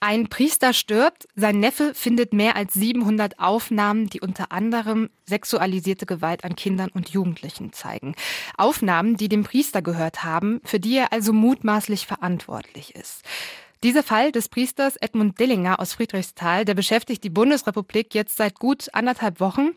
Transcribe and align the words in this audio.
Ein 0.00 0.28
Priester 0.28 0.72
stirbt, 0.74 1.26
sein 1.34 1.58
Neffe 1.58 1.92
findet 1.92 2.32
mehr 2.32 2.54
als 2.54 2.72
700 2.74 3.40
Aufnahmen, 3.40 4.08
die 4.08 4.20
unter 4.20 4.52
anderem 4.52 5.10
sexualisierte 5.26 6.06
Gewalt 6.06 6.44
an 6.44 6.54
Kindern 6.54 6.90
und 6.94 7.08
Jugendlichen 7.08 7.72
zeigen. 7.72 8.14
Aufnahmen, 8.56 9.16
die 9.16 9.28
dem 9.28 9.42
Priester 9.42 9.82
gehört 9.82 10.22
haben, 10.22 10.60
für 10.62 10.78
die 10.78 10.96
er 10.96 11.12
also 11.12 11.32
mutmaßlich 11.32 12.06
verantwortlich 12.06 12.94
ist. 12.94 13.24
Dieser 13.84 14.02
Fall 14.04 14.30
des 14.30 14.48
Priesters 14.48 14.96
Edmund 14.96 15.38
Dillinger 15.38 15.78
aus 15.78 15.92
Friedrichsthal, 15.94 16.64
der 16.64 16.74
beschäftigt 16.74 17.22
die 17.22 17.30
Bundesrepublik 17.30 18.12
jetzt 18.12 18.36
seit 18.36 18.58
gut 18.58 18.92
anderthalb 18.92 19.38
Wochen. 19.38 19.70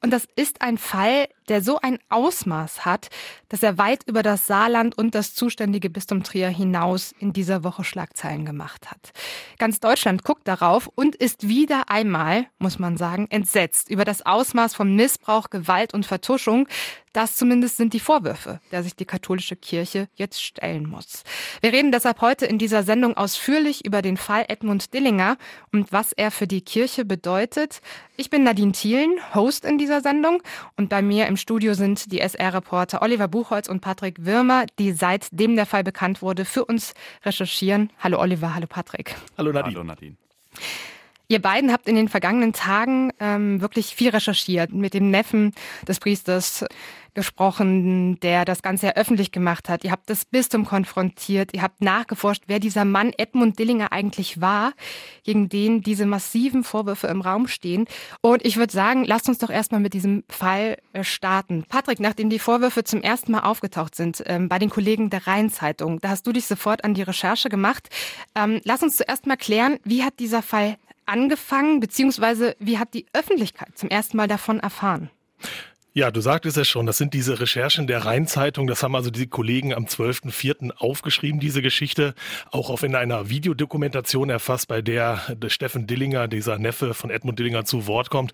Und 0.00 0.12
das 0.12 0.28
ist 0.36 0.62
ein 0.62 0.78
Fall, 0.78 1.28
der 1.48 1.62
so 1.62 1.78
ein 1.80 1.98
Ausmaß 2.08 2.84
hat, 2.84 3.08
dass 3.48 3.62
er 3.62 3.78
weit 3.78 4.04
über 4.06 4.22
das 4.22 4.46
Saarland 4.46 4.96
und 4.96 5.14
das 5.14 5.34
zuständige 5.34 5.90
Bistum 5.90 6.22
Trier 6.22 6.48
hinaus 6.48 7.14
in 7.18 7.32
dieser 7.32 7.64
Woche 7.64 7.84
Schlagzeilen 7.84 8.44
gemacht 8.44 8.90
hat. 8.90 9.12
Ganz 9.58 9.80
Deutschland 9.80 10.24
guckt 10.24 10.46
darauf 10.46 10.88
und 10.94 11.16
ist 11.16 11.48
wieder 11.48 11.90
einmal, 11.90 12.46
muss 12.58 12.78
man 12.78 12.96
sagen, 12.96 13.26
entsetzt 13.30 13.90
über 13.90 14.04
das 14.04 14.24
Ausmaß 14.24 14.74
von 14.74 14.94
Missbrauch, 14.94 15.50
Gewalt 15.50 15.94
und 15.94 16.06
Vertuschung. 16.06 16.68
Das 17.14 17.36
zumindest 17.36 17.78
sind 17.78 17.94
die 17.94 18.00
Vorwürfe, 18.00 18.60
der 18.70 18.82
sich 18.82 18.94
die 18.94 19.06
katholische 19.06 19.56
Kirche 19.56 20.08
jetzt 20.14 20.42
stellen 20.42 20.88
muss. 20.88 21.24
Wir 21.62 21.72
reden 21.72 21.90
deshalb 21.90 22.20
heute 22.20 22.46
in 22.46 22.58
dieser 22.58 22.82
Sendung 22.82 23.16
ausführlich 23.16 23.84
über 23.84 24.02
den 24.02 24.18
Fall 24.18 24.44
Edmund 24.48 24.92
Dillinger 24.92 25.38
und 25.72 25.90
was 25.90 26.12
er 26.12 26.30
für 26.30 26.46
die 26.46 26.60
Kirche 26.60 27.04
bedeutet. 27.04 27.80
Ich 28.16 28.30
bin 28.30 28.44
Nadine 28.44 28.72
Thielen, 28.72 29.18
Host 29.34 29.64
in 29.64 29.78
dieser 29.78 29.87
Sendung 30.00 30.42
und 30.76 30.88
bei 30.88 31.02
mir 31.02 31.26
im 31.26 31.36
Studio 31.36 31.74
sind 31.74 32.12
die 32.12 32.20
SR-Reporter 32.20 33.02
Oliver 33.02 33.28
Buchholz 33.28 33.68
und 33.68 33.80
Patrick 33.80 34.24
Würmer, 34.24 34.66
die 34.78 34.92
seitdem 34.92 35.56
der 35.56 35.66
Fall 35.66 35.84
bekannt 35.84 36.22
wurde, 36.22 36.44
für 36.44 36.64
uns 36.64 36.94
recherchieren. 37.24 37.90
Hallo 37.98 38.18
Oliver, 38.20 38.54
hallo 38.54 38.66
Patrick. 38.66 39.16
Hallo 39.36 39.52
Nadine. 39.52 39.74
Hallo 39.74 39.84
Nadine. 39.84 40.16
Ihr 41.30 41.42
beiden 41.42 41.72
habt 41.72 41.88
in 41.88 41.94
den 41.94 42.08
vergangenen 42.08 42.54
Tagen 42.54 43.12
ähm, 43.20 43.60
wirklich 43.60 43.94
viel 43.94 44.08
recherchiert 44.08 44.72
mit 44.72 44.94
dem 44.94 45.10
Neffen 45.10 45.52
des 45.86 46.00
Priesters 46.00 46.64
gesprochen, 47.12 48.18
der 48.20 48.46
das 48.46 48.62
Ganze 48.62 48.86
ja 48.86 48.92
öffentlich 48.94 49.30
gemacht 49.30 49.68
hat. 49.68 49.84
Ihr 49.84 49.90
habt 49.90 50.08
das 50.08 50.24
Bistum 50.24 50.64
konfrontiert, 50.64 51.52
ihr 51.52 51.60
habt 51.60 51.82
nachgeforscht, 51.82 52.44
wer 52.46 52.60
dieser 52.60 52.86
Mann 52.86 53.12
Edmund 53.16 53.58
Dillinger 53.58 53.92
eigentlich 53.92 54.40
war, 54.40 54.72
gegen 55.22 55.50
den 55.50 55.82
diese 55.82 56.06
massiven 56.06 56.64
Vorwürfe 56.64 57.08
im 57.08 57.20
Raum 57.20 57.46
stehen. 57.46 57.86
Und 58.22 58.42
ich 58.46 58.56
würde 58.56 58.72
sagen, 58.72 59.04
lasst 59.04 59.28
uns 59.28 59.36
doch 59.38 59.50
erstmal 59.50 59.80
mit 59.80 59.92
diesem 59.92 60.24
Fall 60.30 60.78
äh, 60.94 61.04
starten. 61.04 61.64
Patrick, 61.68 62.00
nachdem 62.00 62.30
die 62.30 62.38
Vorwürfe 62.38 62.84
zum 62.84 63.02
ersten 63.02 63.32
Mal 63.32 63.40
aufgetaucht 63.40 63.94
sind 63.94 64.22
ähm, 64.26 64.48
bei 64.48 64.58
den 64.58 64.70
Kollegen 64.70 65.10
der 65.10 65.26
Rheinzeitung, 65.26 66.00
da 66.00 66.08
hast 66.08 66.26
du 66.26 66.32
dich 66.32 66.46
sofort 66.46 66.84
an 66.84 66.94
die 66.94 67.02
Recherche 67.02 67.50
gemacht. 67.50 67.88
Ähm, 68.34 68.62
lass 68.64 68.82
uns 68.82 68.96
zuerst 68.96 69.26
mal 69.26 69.36
klären, 69.36 69.78
wie 69.84 70.04
hat 70.04 70.20
dieser 70.20 70.40
Fall 70.40 70.78
angefangen, 71.08 71.80
beziehungsweise 71.80 72.56
wie 72.58 72.78
hat 72.78 72.94
die 72.94 73.06
Öffentlichkeit 73.12 73.76
zum 73.76 73.88
ersten 73.88 74.16
Mal 74.16 74.28
davon 74.28 74.60
erfahren? 74.60 75.10
Ja, 75.98 76.12
du 76.12 76.20
sagtest 76.20 76.56
es 76.56 76.68
schon, 76.68 76.86
das 76.86 76.96
sind 76.96 77.12
diese 77.12 77.40
Recherchen 77.40 77.88
der 77.88 78.04
Rheinzeitung, 78.04 78.68
das 78.68 78.84
haben 78.84 78.94
also 78.94 79.10
die 79.10 79.26
Kollegen 79.26 79.74
am 79.74 79.86
12.04. 79.86 80.70
aufgeschrieben, 80.76 81.40
diese 81.40 81.60
Geschichte, 81.60 82.14
auch 82.52 82.70
auf 82.70 82.84
in 82.84 82.94
einer 82.94 83.30
Videodokumentation 83.30 84.30
erfasst, 84.30 84.68
bei 84.68 84.80
der 84.80 85.20
der 85.34 85.48
Steffen 85.48 85.88
Dillinger, 85.88 86.28
dieser 86.28 86.56
Neffe 86.56 86.94
von 86.94 87.10
Edmund 87.10 87.40
Dillinger, 87.40 87.64
zu 87.64 87.88
Wort 87.88 88.10
kommt. 88.10 88.32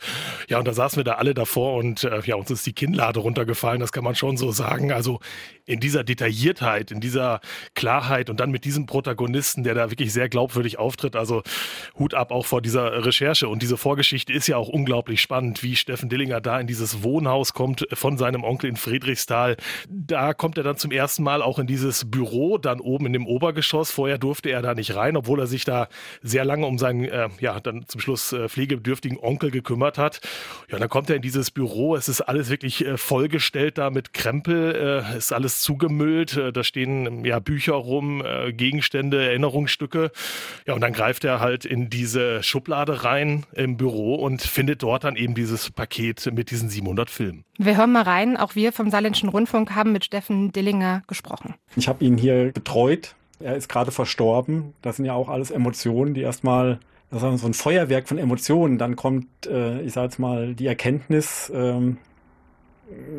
Ja, 0.50 0.58
und 0.58 0.68
da 0.68 0.74
saßen 0.74 0.98
wir 0.98 1.04
da 1.04 1.12
alle 1.12 1.32
davor 1.32 1.78
und 1.78 2.04
äh, 2.04 2.20
ja, 2.26 2.34
uns 2.34 2.50
ist 2.50 2.66
die 2.66 2.74
Kinnlade 2.74 3.20
runtergefallen, 3.20 3.80
das 3.80 3.92
kann 3.92 4.04
man 4.04 4.14
schon 4.14 4.36
so 4.36 4.52
sagen. 4.52 4.92
Also 4.92 5.20
in 5.64 5.80
dieser 5.80 6.04
Detailliertheit, 6.04 6.90
in 6.90 7.00
dieser 7.00 7.40
Klarheit 7.72 8.28
und 8.28 8.40
dann 8.40 8.50
mit 8.50 8.66
diesem 8.66 8.84
Protagonisten, 8.84 9.64
der 9.64 9.72
da 9.72 9.90
wirklich 9.90 10.12
sehr 10.12 10.28
glaubwürdig 10.28 10.78
auftritt, 10.78 11.16
also 11.16 11.42
Hut 11.98 12.12
ab 12.12 12.30
auch 12.30 12.44
vor 12.44 12.60
dieser 12.60 13.06
Recherche. 13.06 13.48
Und 13.48 13.62
diese 13.62 13.78
Vorgeschichte 13.78 14.34
ist 14.34 14.48
ja 14.48 14.58
auch 14.58 14.68
unglaublich 14.68 15.22
spannend, 15.22 15.62
wie 15.62 15.76
Steffen 15.76 16.10
Dillinger 16.10 16.42
da 16.42 16.60
in 16.60 16.66
dieses 16.66 17.02
Wohnhaus 17.02 17.53
kommt 17.54 17.86
von 17.92 18.18
seinem 18.18 18.44
Onkel 18.44 18.68
in 18.68 18.76
Friedrichsthal. 18.76 19.56
Da 19.88 20.34
kommt 20.34 20.58
er 20.58 20.64
dann 20.64 20.76
zum 20.76 20.90
ersten 20.90 21.22
Mal 21.22 21.40
auch 21.40 21.58
in 21.58 21.66
dieses 21.66 22.10
Büro, 22.10 22.58
dann 22.58 22.80
oben 22.80 23.06
in 23.06 23.12
dem 23.12 23.26
Obergeschoss. 23.26 23.90
Vorher 23.90 24.18
durfte 24.18 24.50
er 24.50 24.60
da 24.60 24.74
nicht 24.74 24.94
rein, 24.94 25.16
obwohl 25.16 25.40
er 25.40 25.46
sich 25.46 25.64
da 25.64 25.88
sehr 26.22 26.44
lange 26.44 26.66
um 26.66 26.78
seinen, 26.78 27.04
äh, 27.04 27.28
ja, 27.40 27.60
dann 27.60 27.86
zum 27.86 28.00
Schluss 28.00 28.32
äh, 28.32 28.48
pflegebedürftigen 28.48 29.18
Onkel 29.18 29.50
gekümmert 29.50 29.98
hat. 29.98 30.20
Ja, 30.70 30.78
dann 30.78 30.88
kommt 30.88 31.08
er 31.08 31.16
in 31.16 31.22
dieses 31.22 31.50
Büro. 31.50 31.96
Es 31.96 32.08
ist 32.08 32.20
alles 32.20 32.50
wirklich 32.50 32.84
äh, 32.84 32.96
vollgestellt 32.96 33.78
da 33.78 33.90
mit 33.90 34.12
Krempel. 34.12 35.04
Äh, 35.14 35.16
ist 35.16 35.32
alles 35.32 35.60
zugemüllt. 35.62 36.36
Äh, 36.36 36.52
da 36.52 36.64
stehen 36.64 37.24
ja 37.24 37.38
Bücher 37.38 37.74
rum, 37.74 38.22
äh, 38.24 38.52
Gegenstände, 38.52 39.24
Erinnerungsstücke. 39.24 40.10
Ja, 40.66 40.74
und 40.74 40.80
dann 40.80 40.92
greift 40.92 41.24
er 41.24 41.40
halt 41.40 41.64
in 41.64 41.88
diese 41.88 42.42
Schublade 42.42 43.04
rein 43.04 43.46
im 43.52 43.76
Büro 43.76 44.16
und 44.16 44.42
findet 44.42 44.82
dort 44.82 45.04
dann 45.04 45.16
eben 45.16 45.34
dieses 45.34 45.70
Paket 45.70 46.30
mit 46.32 46.50
diesen 46.50 46.68
700 46.68 47.10
Filmen. 47.10 47.33
Wir 47.58 47.76
hören 47.76 47.92
mal 47.92 48.02
rein. 48.02 48.36
Auch 48.36 48.54
wir 48.54 48.72
vom 48.72 48.90
Saarländischen 48.90 49.28
Rundfunk 49.28 49.74
haben 49.74 49.92
mit 49.92 50.04
Steffen 50.04 50.52
Dillinger 50.52 51.02
gesprochen. 51.06 51.54
Ich 51.76 51.88
habe 51.88 52.04
ihn 52.04 52.16
hier 52.16 52.52
betreut. 52.52 53.14
Er 53.40 53.56
ist 53.56 53.68
gerade 53.68 53.90
verstorben. 53.90 54.74
Das 54.82 54.96
sind 54.96 55.04
ja 55.04 55.14
auch 55.14 55.28
alles 55.28 55.50
Emotionen, 55.50 56.14
die 56.14 56.22
erstmal, 56.22 56.78
das 57.10 57.22
ist 57.22 57.40
so 57.40 57.46
ein 57.46 57.54
Feuerwerk 57.54 58.08
von 58.08 58.18
Emotionen. 58.18 58.78
Dann 58.78 58.96
kommt, 58.96 59.26
äh, 59.46 59.80
ich 59.82 59.92
sage 59.92 60.06
jetzt 60.06 60.18
mal, 60.18 60.54
die 60.54 60.66
Erkenntnis 60.66 61.50
ähm, 61.54 61.98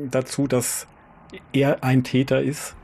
dazu, 0.10 0.48
dass 0.48 0.88
er 1.54 1.84
ein 1.84 2.04
Täter 2.04 2.42
ist. 2.42 2.76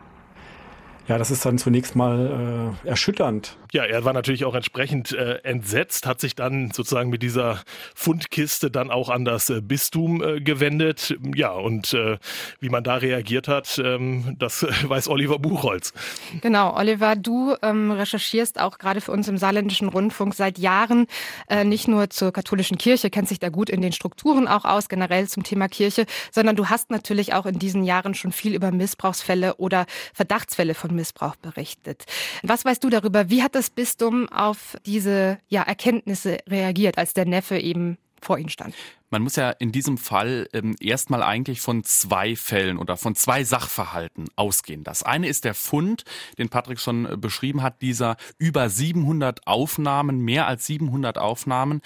Ja, 1.07 1.17
das 1.17 1.31
ist 1.31 1.45
dann 1.45 1.57
zunächst 1.57 1.95
mal 1.95 2.75
äh, 2.85 2.87
erschütternd. 2.87 3.57
Ja, 3.71 3.85
er 3.85 4.03
war 4.03 4.11
natürlich 4.11 4.43
auch 4.43 4.53
entsprechend 4.53 5.13
äh, 5.13 5.35
entsetzt, 5.43 6.05
hat 6.05 6.19
sich 6.19 6.35
dann 6.35 6.71
sozusagen 6.71 7.09
mit 7.09 7.23
dieser 7.23 7.61
Fundkiste 7.95 8.69
dann 8.69 8.91
auch 8.91 9.09
an 9.09 9.23
das 9.23 9.49
äh, 9.49 9.61
Bistum 9.61 10.21
äh, 10.21 10.41
gewendet. 10.41 11.17
Ja, 11.35 11.51
und 11.51 11.93
äh, 11.93 12.17
wie 12.59 12.67
man 12.67 12.83
da 12.83 12.95
reagiert 12.95 13.47
hat, 13.47 13.81
ähm, 13.81 14.35
das 14.37 14.65
weiß 14.83 15.07
Oliver 15.07 15.39
Buchholz. 15.39 15.93
Genau, 16.41 16.75
Oliver, 16.75 17.15
du 17.15 17.55
ähm, 17.61 17.91
recherchierst 17.91 18.59
auch 18.59 18.77
gerade 18.77 18.99
für 18.99 19.13
uns 19.13 19.29
im 19.29 19.37
Saarländischen 19.37 19.87
Rundfunk 19.87 20.35
seit 20.35 20.57
Jahren 20.57 21.07
äh, 21.47 21.63
nicht 21.63 21.87
nur 21.87 22.09
zur 22.09 22.33
katholischen 22.33 22.77
Kirche, 22.77 23.09
kennst 23.09 23.31
dich 23.31 23.39
da 23.39 23.47
gut 23.47 23.69
in 23.69 23.79
den 23.79 23.93
Strukturen 23.93 24.49
auch 24.49 24.65
aus, 24.65 24.89
generell 24.89 25.29
zum 25.29 25.43
Thema 25.43 25.69
Kirche, 25.69 26.07
sondern 26.31 26.57
du 26.57 26.67
hast 26.67 26.91
natürlich 26.91 27.33
auch 27.33 27.45
in 27.45 27.57
diesen 27.57 27.85
Jahren 27.85 28.15
schon 28.15 28.33
viel 28.33 28.53
über 28.53 28.71
Missbrauchsfälle 28.71 29.55
oder 29.55 29.85
Verdachtsfälle 30.13 30.73
von 30.73 30.93
Missbrauch 30.93 31.37
berichtet. 31.37 32.03
Was 32.43 32.65
weißt 32.65 32.83
du 32.83 32.89
darüber? 32.89 33.29
Wie 33.29 33.41
hat 33.43 33.55
das 33.55 33.60
das 33.61 33.69
Bistum 33.69 34.27
auf 34.29 34.75
diese 34.87 35.37
ja, 35.47 35.61
Erkenntnisse 35.61 36.39
reagiert, 36.49 36.97
als 36.97 37.13
der 37.13 37.25
Neffe 37.25 37.59
eben 37.59 37.99
vor 38.19 38.39
ihnen 38.39 38.49
stand? 38.49 38.73
Man 39.11 39.23
muss 39.23 39.35
ja 39.35 39.51
in 39.51 39.73
diesem 39.73 39.97
Fall 39.97 40.47
ähm, 40.53 40.75
erstmal 40.79 41.21
eigentlich 41.21 41.59
von 41.59 41.83
zwei 41.83 42.35
Fällen 42.37 42.77
oder 42.77 42.95
von 42.95 43.13
zwei 43.13 43.43
Sachverhalten 43.43 44.29
ausgehen. 44.37 44.85
Das 44.85 45.03
eine 45.03 45.27
ist 45.27 45.43
der 45.43 45.53
Fund, 45.53 46.05
den 46.37 46.47
Patrick 46.47 46.79
schon 46.79 47.05
äh, 47.05 47.17
beschrieben 47.17 47.61
hat, 47.61 47.81
dieser 47.81 48.15
über 48.37 48.69
700 48.69 49.45
Aufnahmen, 49.47 50.19
mehr 50.21 50.47
als 50.47 50.65
700 50.65 51.17
Aufnahmen, 51.17 51.81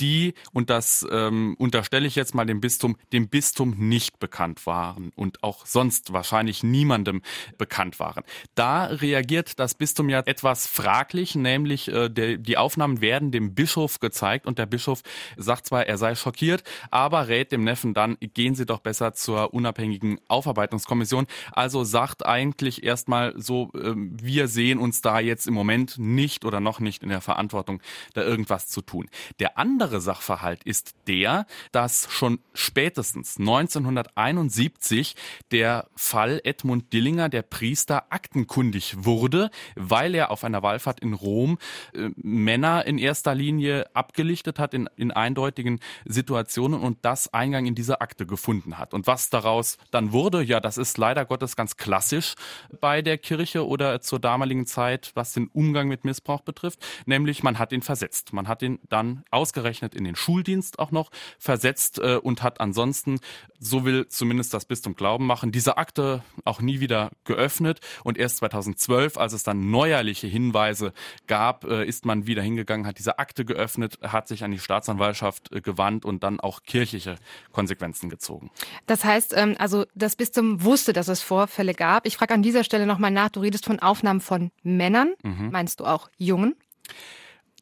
die, 0.00 0.34
und 0.52 0.70
das 0.70 1.06
ähm, 1.10 1.54
unterstelle 1.58 2.06
ich 2.06 2.14
jetzt 2.14 2.34
mal 2.34 2.46
dem 2.46 2.60
Bistum, 2.60 2.96
dem 3.12 3.28
Bistum 3.28 3.74
nicht 3.76 4.18
bekannt 4.18 4.66
waren 4.66 5.12
und 5.14 5.44
auch 5.44 5.66
sonst 5.66 6.12
wahrscheinlich 6.12 6.62
niemandem 6.62 7.20
bekannt 7.58 8.00
waren. 8.00 8.24
Da 8.54 8.86
reagiert 8.86 9.58
das 9.58 9.74
Bistum 9.74 10.08
ja 10.08 10.20
etwas 10.20 10.66
fraglich, 10.66 11.34
nämlich 11.34 11.88
äh, 11.88 12.08
der, 12.08 12.38
die 12.38 12.56
Aufnahmen 12.56 13.00
werden 13.02 13.30
dem 13.30 13.54
Bischof 13.54 14.00
gezeigt 14.00 14.46
und 14.46 14.58
der 14.58 14.66
Bischof 14.66 15.02
sagt 15.36 15.66
zwar, 15.66 15.86
er 15.86 15.98
sei 15.98 16.14
schockiert, 16.14 16.64
aber 16.90 17.28
rät 17.28 17.52
dem 17.52 17.64
Neffen 17.64 17.94
dann, 17.94 18.16
gehen 18.20 18.54
Sie 18.54 18.66
doch 18.66 18.80
besser 18.80 19.14
zur 19.14 19.54
unabhängigen 19.54 20.20
Aufarbeitungskommission. 20.28 21.26
Also 21.52 21.84
sagt 21.84 22.26
eigentlich 22.26 22.82
erstmal 22.82 23.34
so, 23.36 23.70
äh, 23.74 23.94
wir 23.94 24.48
sehen 24.48 24.78
uns 24.78 25.00
da 25.00 25.20
jetzt 25.20 25.46
im 25.46 25.54
Moment 25.54 25.98
nicht 25.98 26.44
oder 26.44 26.60
noch 26.60 26.80
nicht 26.80 27.02
in 27.02 27.08
der 27.08 27.20
Verantwortung, 27.20 27.80
da 28.14 28.22
irgendwas 28.22 28.68
zu 28.68 28.80
tun. 28.82 29.08
Der 29.38 29.58
andere 29.58 30.00
Sachverhalt 30.00 30.64
ist 30.64 30.94
der, 31.06 31.46
dass 31.72 32.08
schon 32.10 32.40
spätestens 32.54 33.38
1971 33.38 35.16
der 35.50 35.88
Fall 35.96 36.40
Edmund 36.44 36.92
Dillinger, 36.92 37.28
der 37.28 37.42
Priester, 37.42 38.04
aktenkundig 38.10 39.04
wurde, 39.04 39.50
weil 39.76 40.14
er 40.14 40.30
auf 40.30 40.44
einer 40.44 40.62
Wallfahrt 40.62 41.00
in 41.00 41.14
Rom 41.14 41.58
äh, 41.94 42.10
Männer 42.16 42.86
in 42.86 42.98
erster 42.98 43.34
Linie 43.34 43.86
abgelichtet 43.94 44.58
hat 44.58 44.74
in, 44.74 44.88
in 44.96 45.10
eindeutigen 45.10 45.80
Situationen 46.04 46.59
Informationen 46.60 46.74
und 46.74 46.98
das 47.02 47.32
Eingang 47.32 47.66
in 47.66 47.74
diese 47.74 48.00
Akte 48.00 48.26
gefunden 48.26 48.78
hat. 48.78 48.92
Und 48.94 49.06
was 49.06 49.30
daraus 49.30 49.78
dann 49.90 50.12
wurde, 50.12 50.42
ja, 50.42 50.60
das 50.60 50.76
ist 50.78 50.98
leider 50.98 51.24
Gottes 51.24 51.56
ganz 51.56 51.76
klassisch 51.76 52.34
bei 52.80 53.02
der 53.02 53.18
Kirche 53.18 53.66
oder 53.66 54.00
zur 54.00 54.18
damaligen 54.18 54.66
Zeit, 54.66 55.12
was 55.14 55.32
den 55.32 55.48
Umgang 55.48 55.88
mit 55.88 56.04
Missbrauch 56.04 56.42
betrifft, 56.42 56.80
nämlich 57.06 57.42
man 57.42 57.58
hat 57.58 57.72
ihn 57.72 57.82
versetzt. 57.82 58.32
Man 58.32 58.46
hat 58.46 58.62
ihn 58.62 58.78
dann 58.88 59.24
ausgerechnet 59.30 59.94
in 59.94 60.04
den 60.04 60.16
Schuldienst 60.16 60.78
auch 60.78 60.90
noch 60.90 61.10
versetzt 61.38 61.98
äh, 61.98 62.16
und 62.16 62.42
hat 62.42 62.60
ansonsten, 62.60 63.20
so 63.58 63.84
will 63.84 64.08
zumindest 64.08 64.52
das 64.52 64.64
Bistum 64.64 64.94
Glauben 64.94 65.26
machen, 65.26 65.52
diese 65.52 65.78
Akte 65.78 66.22
auch 66.44 66.60
nie 66.60 66.80
wieder 66.80 67.10
geöffnet 67.24 67.80
und 68.04 68.18
erst 68.18 68.38
2012, 68.38 69.16
als 69.16 69.32
es 69.32 69.42
dann 69.42 69.70
neuerliche 69.70 70.26
Hinweise 70.26 70.92
gab, 71.26 71.64
äh, 71.64 71.86
ist 71.86 72.04
man 72.04 72.26
wieder 72.26 72.42
hingegangen, 72.42 72.86
hat 72.86 72.98
diese 72.98 73.18
Akte 73.18 73.44
geöffnet, 73.44 73.98
hat 74.02 74.28
sich 74.28 74.44
an 74.44 74.50
die 74.50 74.58
Staatsanwaltschaft 74.58 75.52
äh, 75.52 75.60
gewandt 75.60 76.04
und 76.04 76.22
dann 76.22 76.40
auch 76.40 76.49
kirchliche 76.64 77.16
Konsequenzen 77.52 78.10
gezogen. 78.10 78.50
Das 78.86 79.04
heißt, 79.04 79.34
ähm, 79.36 79.54
also 79.58 79.86
das 79.94 80.16
Bistum 80.16 80.64
wusste, 80.64 80.92
dass 80.92 81.08
es 81.08 81.22
Vorfälle 81.22 81.74
gab. 81.74 82.06
Ich 82.06 82.16
frage 82.16 82.34
an 82.34 82.42
dieser 82.42 82.64
Stelle 82.64 82.86
nochmal 82.86 83.10
nach, 83.10 83.30
du 83.30 83.40
redest 83.40 83.64
von 83.64 83.78
Aufnahmen 83.78 84.20
von 84.20 84.50
Männern. 84.62 85.14
Mhm. 85.22 85.50
Meinst 85.50 85.80
du 85.80 85.84
auch 85.84 86.10
Jungen? 86.18 86.56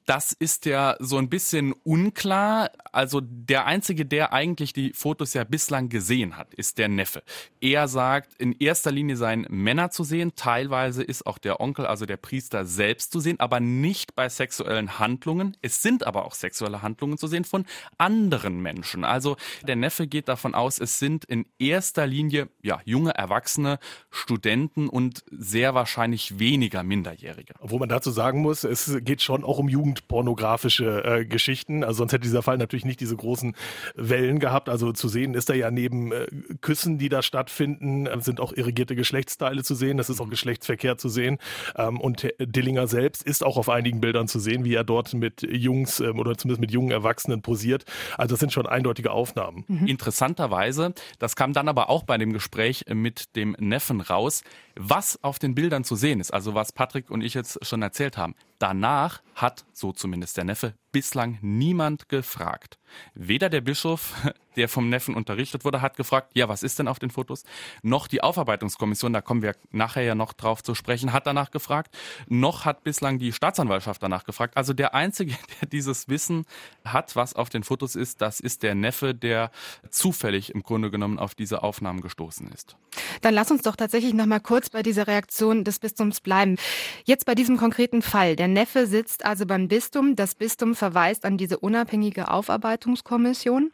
Das 0.09 0.33
ist 0.33 0.65
ja 0.65 0.97
so 1.01 1.19
ein 1.19 1.29
bisschen 1.29 1.75
unklar. 1.85 2.71
Also 2.93 3.21
der 3.21 3.67
Einzige, 3.67 4.07
der 4.07 4.33
eigentlich 4.33 4.73
die 4.73 4.95
Fotos 4.95 5.35
ja 5.35 5.45
bislang 5.45 5.91
gesehen 5.91 6.39
hat, 6.39 6.55
ist 6.55 6.79
der 6.79 6.89
Neffe. 6.89 7.23
Er 7.61 7.89
sagt, 7.89 8.33
in 8.41 8.53
erster 8.53 8.91
Linie 8.91 9.19
seien 9.19 9.47
Männer 9.51 9.91
zu 9.91 10.05
sehen. 10.05 10.33
Teilweise 10.35 11.03
ist 11.03 11.27
auch 11.27 11.37
der 11.37 11.61
Onkel, 11.61 11.85
also 11.85 12.07
der 12.07 12.17
Priester 12.17 12.65
selbst 12.65 13.13
zu 13.13 13.21
sehen, 13.21 13.39
aber 13.39 13.61
nicht 13.61 14.15
bei 14.15 14.31
sexuellen 14.31 14.99
Handlungen. 14.99 15.59
Es 15.61 15.83
sind 15.83 16.07
aber 16.07 16.25
auch 16.25 16.33
sexuelle 16.33 16.81
Handlungen 16.81 17.19
zu 17.19 17.27
sehen 17.27 17.45
von 17.45 17.67
anderen 17.99 18.63
Menschen. 18.63 19.05
Also 19.05 19.37
der 19.67 19.77
Neffe 19.77 20.07
geht 20.07 20.29
davon 20.29 20.55
aus, 20.55 20.81
es 20.81 20.99
sind 20.99 21.27
in 21.27 21.45
erster 21.59 22.07
Linie 22.07 22.49
ja, 22.63 22.81
junge 22.87 23.15
Erwachsene, 23.15 23.79
Studenten 24.11 24.89
und 24.89 25.23
sehr 25.31 25.75
wahrscheinlich 25.75 26.39
weniger 26.39 26.83
Minderjährige. 26.83 27.53
Obwohl 27.59 27.81
man 27.81 27.91
dazu 27.91 28.11
sagen 28.11 28.41
muss, 28.41 28.65
es 28.65 28.97
geht 29.03 29.21
schon 29.21 29.45
auch 29.45 29.59
um 29.59 29.69
Jugend 29.69 29.98
pornografische 30.07 31.05
äh, 31.05 31.25
Geschichten. 31.25 31.83
Also 31.83 31.99
sonst 31.99 32.13
hätte 32.13 32.23
dieser 32.23 32.43
Fall 32.43 32.59
natürlich 32.59 32.85
nicht 32.85 33.01
diese 33.01 33.17
großen 33.17 33.55
Wellen 33.95 34.39
gehabt. 34.39 34.69
Also 34.69 34.93
zu 34.93 35.09
sehen 35.09 35.35
ist 35.35 35.49
da 35.49 35.55
ja 35.55 35.71
neben 35.71 36.13
äh, 36.13 36.27
Küssen, 36.61 36.99
die 36.99 37.09
da 37.09 37.23
stattfinden, 37.23 38.07
äh, 38.07 38.21
sind 38.21 38.41
auch 38.41 38.53
irrigierte 38.53 38.95
Geschlechtsteile 38.95 39.63
zu 39.63 39.75
sehen. 39.75 39.97
Das 39.97 40.11
ist 40.11 40.21
auch 40.21 40.29
Geschlechtsverkehr 40.29 40.99
zu 40.99 41.09
sehen. 41.09 41.39
Ähm, 41.77 42.01
und 42.01 42.29
Dillinger 42.39 42.87
selbst 42.87 43.23
ist 43.23 43.45
auch 43.45 43.57
auf 43.57 43.69
einigen 43.69 44.01
Bildern 44.01 44.29
zu 44.29 44.39
sehen, 44.39 44.65
wie 44.65 44.75
er 44.75 44.85
dort 44.85 45.15
mit 45.15 45.43
Jungs 45.43 46.01
ähm, 46.01 46.19
oder 46.19 46.37
zumindest 46.37 46.61
mit 46.61 46.71
jungen 46.71 46.91
Erwachsenen 46.91 47.43
posiert. 47.43 47.85
Also 48.17 48.35
das 48.35 48.41
sind 48.41 48.53
schon 48.53 48.67
eindeutige 48.67 49.11
Aufnahmen. 49.11 49.65
Mhm. 49.69 49.87
Interessanterweise, 49.87 50.95
das 51.19 51.37
kam 51.37 51.53
dann 51.53 51.69
aber 51.69 51.89
auch 51.89 52.05
bei 52.05 52.19
dem 52.19 52.33
Gespräch 52.33 52.85
mit 52.93 53.37
dem 53.37 53.57
Neffen 53.59 54.01
raus, 54.01 54.43
was 54.77 55.23
auf 55.23 55.39
den 55.39 55.55
Bildern 55.55 55.85
zu 55.85 55.97
sehen 55.97 56.21
ist, 56.21 56.33
also 56.33 56.55
was 56.55 56.73
Patrick 56.73 57.11
und 57.11 57.23
ich 57.23 57.35
jetzt 57.35 57.65
schon 57.67 57.83
erzählt 57.83 58.17
haben. 58.17 58.35
Danach 58.59 59.23
hat, 59.35 59.65
so 59.73 59.93
zumindest 59.93 60.37
der 60.37 60.45
Neffe, 60.45 60.75
bislang 60.93 61.39
niemand 61.41 62.09
gefragt. 62.09 62.79
Weder 63.15 63.49
der 63.49 63.61
Bischof, 63.61 64.15
der 64.57 64.69
vom 64.69 64.89
Neffen 64.89 65.15
unterrichtet 65.15 65.65
wurde, 65.65 65.83
hat 65.83 65.97
gefragt, 65.97 66.33
ja, 66.35 66.49
was 66.49 66.63
ist 66.63 66.79
denn 66.79 66.89
auf 66.89 66.99
den 66.99 67.11
Fotos? 67.11 67.45
Noch 67.83 68.09
die 68.09 68.23
Aufarbeitungskommission, 68.23 69.13
da 69.13 69.21
kommen 69.21 69.43
wir 69.43 69.55
nachher 69.71 70.03
ja 70.03 70.15
noch 70.15 70.33
drauf 70.33 70.63
zu 70.63 70.75
sprechen, 70.75 71.13
hat 71.13 71.27
danach 71.27 71.51
gefragt. 71.51 71.97
Noch 72.29 72.65
hat 72.65 72.83
bislang 72.83 73.19
die 73.19 73.33
Staatsanwaltschaft 73.33 74.03
danach 74.03 74.25
gefragt. 74.25 74.57
Also 74.57 74.73
der 74.73 74.95
Einzige, 74.95 75.37
der 75.61 75.69
dieses 75.69 76.09
Wissen 76.09 76.45
hat, 76.85 77.15
was 77.15 77.35
auf 77.35 77.49
den 77.49 77.63
Fotos 77.63 77.95
ist, 77.95 78.21
das 78.21 78.41
ist 78.41 78.63
der 78.63 78.75
Neffe, 78.75 79.15
der 79.15 79.51
zufällig 79.91 80.55
im 80.55 80.63
Grunde 80.63 80.91
genommen 80.91 81.19
auf 81.19 81.35
diese 81.35 81.63
Aufnahmen 81.63 82.01
gestoßen 82.01 82.51
ist. 82.53 82.77
Dann 83.21 83.35
lass 83.35 83.51
uns 83.51 83.63
doch 83.63 83.77
tatsächlich 83.77 84.15
noch 84.15 84.27
mal 84.27 84.41
kurz 84.41 84.71
bei 84.71 84.83
dieser 84.83 85.07
Reaktion 85.07 85.65
des 85.65 85.79
Bistums 85.79 86.21
bleiben. 86.21 86.57
Jetzt 87.05 87.27
bei 87.27 87.35
diesem 87.35 87.57
konkreten 87.57 88.03
Fall. 88.03 88.35
Der 88.37 88.49
Neffe 88.49 88.87
sitzt 88.87 89.25
also 89.25 89.47
beim 89.47 89.69
Bistum. 89.69 90.17
Das 90.17 90.35
Bistum 90.35 90.75
verweist 90.89 91.25
an 91.25 91.37
diese 91.37 91.59
unabhängige 91.59 92.31
Aufarbeitungskommission. 92.31 93.71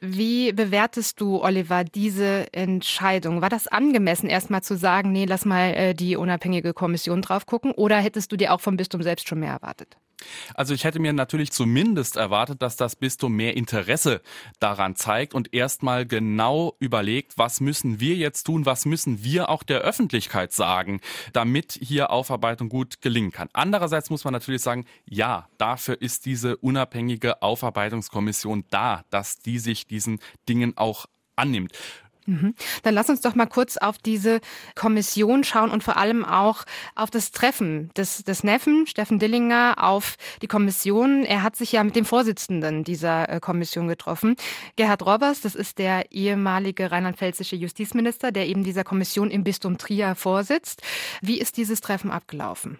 Wie 0.00 0.52
bewertest 0.52 1.20
du, 1.20 1.42
Oliver, 1.42 1.84
diese 1.84 2.52
Entscheidung? 2.52 3.40
War 3.40 3.48
das 3.48 3.66
angemessen, 3.66 4.28
erstmal 4.28 4.62
zu 4.62 4.76
sagen, 4.76 5.10
nee, 5.12 5.24
lass 5.24 5.46
mal 5.46 5.72
äh, 5.74 5.94
die 5.94 6.16
unabhängige 6.16 6.74
Kommission 6.74 7.22
drauf 7.22 7.46
gucken? 7.46 7.72
Oder 7.72 7.96
hättest 7.96 8.30
du 8.30 8.36
dir 8.36 8.52
auch 8.52 8.60
vom 8.60 8.76
Bistum 8.76 9.02
selbst 9.02 9.26
schon 9.28 9.40
mehr 9.40 9.52
erwartet? 9.52 9.96
Also 10.54 10.74
ich 10.74 10.84
hätte 10.84 10.98
mir 10.98 11.12
natürlich 11.12 11.52
zumindest 11.52 12.16
erwartet, 12.16 12.62
dass 12.62 12.76
das 12.76 12.96
Bistum 12.96 13.34
mehr 13.34 13.56
Interesse 13.56 14.20
daran 14.58 14.96
zeigt 14.96 15.34
und 15.34 15.52
erstmal 15.54 16.06
genau 16.06 16.76
überlegt, 16.78 17.38
was 17.38 17.60
müssen 17.60 18.00
wir 18.00 18.14
jetzt 18.16 18.44
tun, 18.44 18.66
was 18.66 18.86
müssen 18.86 19.24
wir 19.24 19.48
auch 19.48 19.62
der 19.62 19.80
Öffentlichkeit 19.80 20.52
sagen, 20.52 21.00
damit 21.32 21.78
hier 21.80 22.10
Aufarbeitung 22.10 22.68
gut 22.68 23.00
gelingen 23.00 23.32
kann. 23.32 23.48
Andererseits 23.52 24.10
muss 24.10 24.24
man 24.24 24.32
natürlich 24.32 24.62
sagen, 24.62 24.86
ja, 25.04 25.48
dafür 25.58 26.00
ist 26.00 26.26
diese 26.26 26.56
unabhängige 26.56 27.42
Aufarbeitungskommission 27.42 28.64
da, 28.70 29.04
dass 29.10 29.38
die 29.38 29.58
sich 29.58 29.86
diesen 29.86 30.20
Dingen 30.48 30.76
auch 30.76 31.06
annimmt. 31.36 31.72
Mhm. 32.26 32.54
Dann 32.82 32.94
lass 32.94 33.08
uns 33.08 33.20
doch 33.20 33.34
mal 33.34 33.46
kurz 33.46 33.76
auf 33.76 33.98
diese 33.98 34.40
Kommission 34.74 35.44
schauen 35.44 35.70
und 35.70 35.82
vor 35.82 35.96
allem 35.96 36.24
auch 36.24 36.64
auf 36.94 37.10
das 37.10 37.30
Treffen 37.32 37.90
des, 37.96 38.24
des 38.24 38.44
Neffen, 38.44 38.86
Steffen 38.86 39.18
Dillinger, 39.18 39.76
auf 39.78 40.16
die 40.42 40.46
Kommission. 40.46 41.24
Er 41.24 41.42
hat 41.42 41.56
sich 41.56 41.72
ja 41.72 41.82
mit 41.82 41.96
dem 41.96 42.04
Vorsitzenden 42.04 42.84
dieser 42.84 43.28
äh, 43.28 43.40
Kommission 43.40 43.88
getroffen. 43.88 44.36
Gerhard 44.76 45.04
Robbers, 45.04 45.40
das 45.40 45.54
ist 45.54 45.78
der 45.78 46.12
ehemalige 46.12 46.90
rheinland-pfälzische 46.90 47.56
Justizminister, 47.56 48.32
der 48.32 48.48
eben 48.48 48.64
dieser 48.64 48.84
Kommission 48.84 49.30
im 49.30 49.44
Bistum 49.44 49.78
Trier 49.78 50.14
vorsitzt. 50.14 50.82
Wie 51.20 51.40
ist 51.40 51.56
dieses 51.56 51.80
Treffen 51.80 52.10
abgelaufen? 52.10 52.78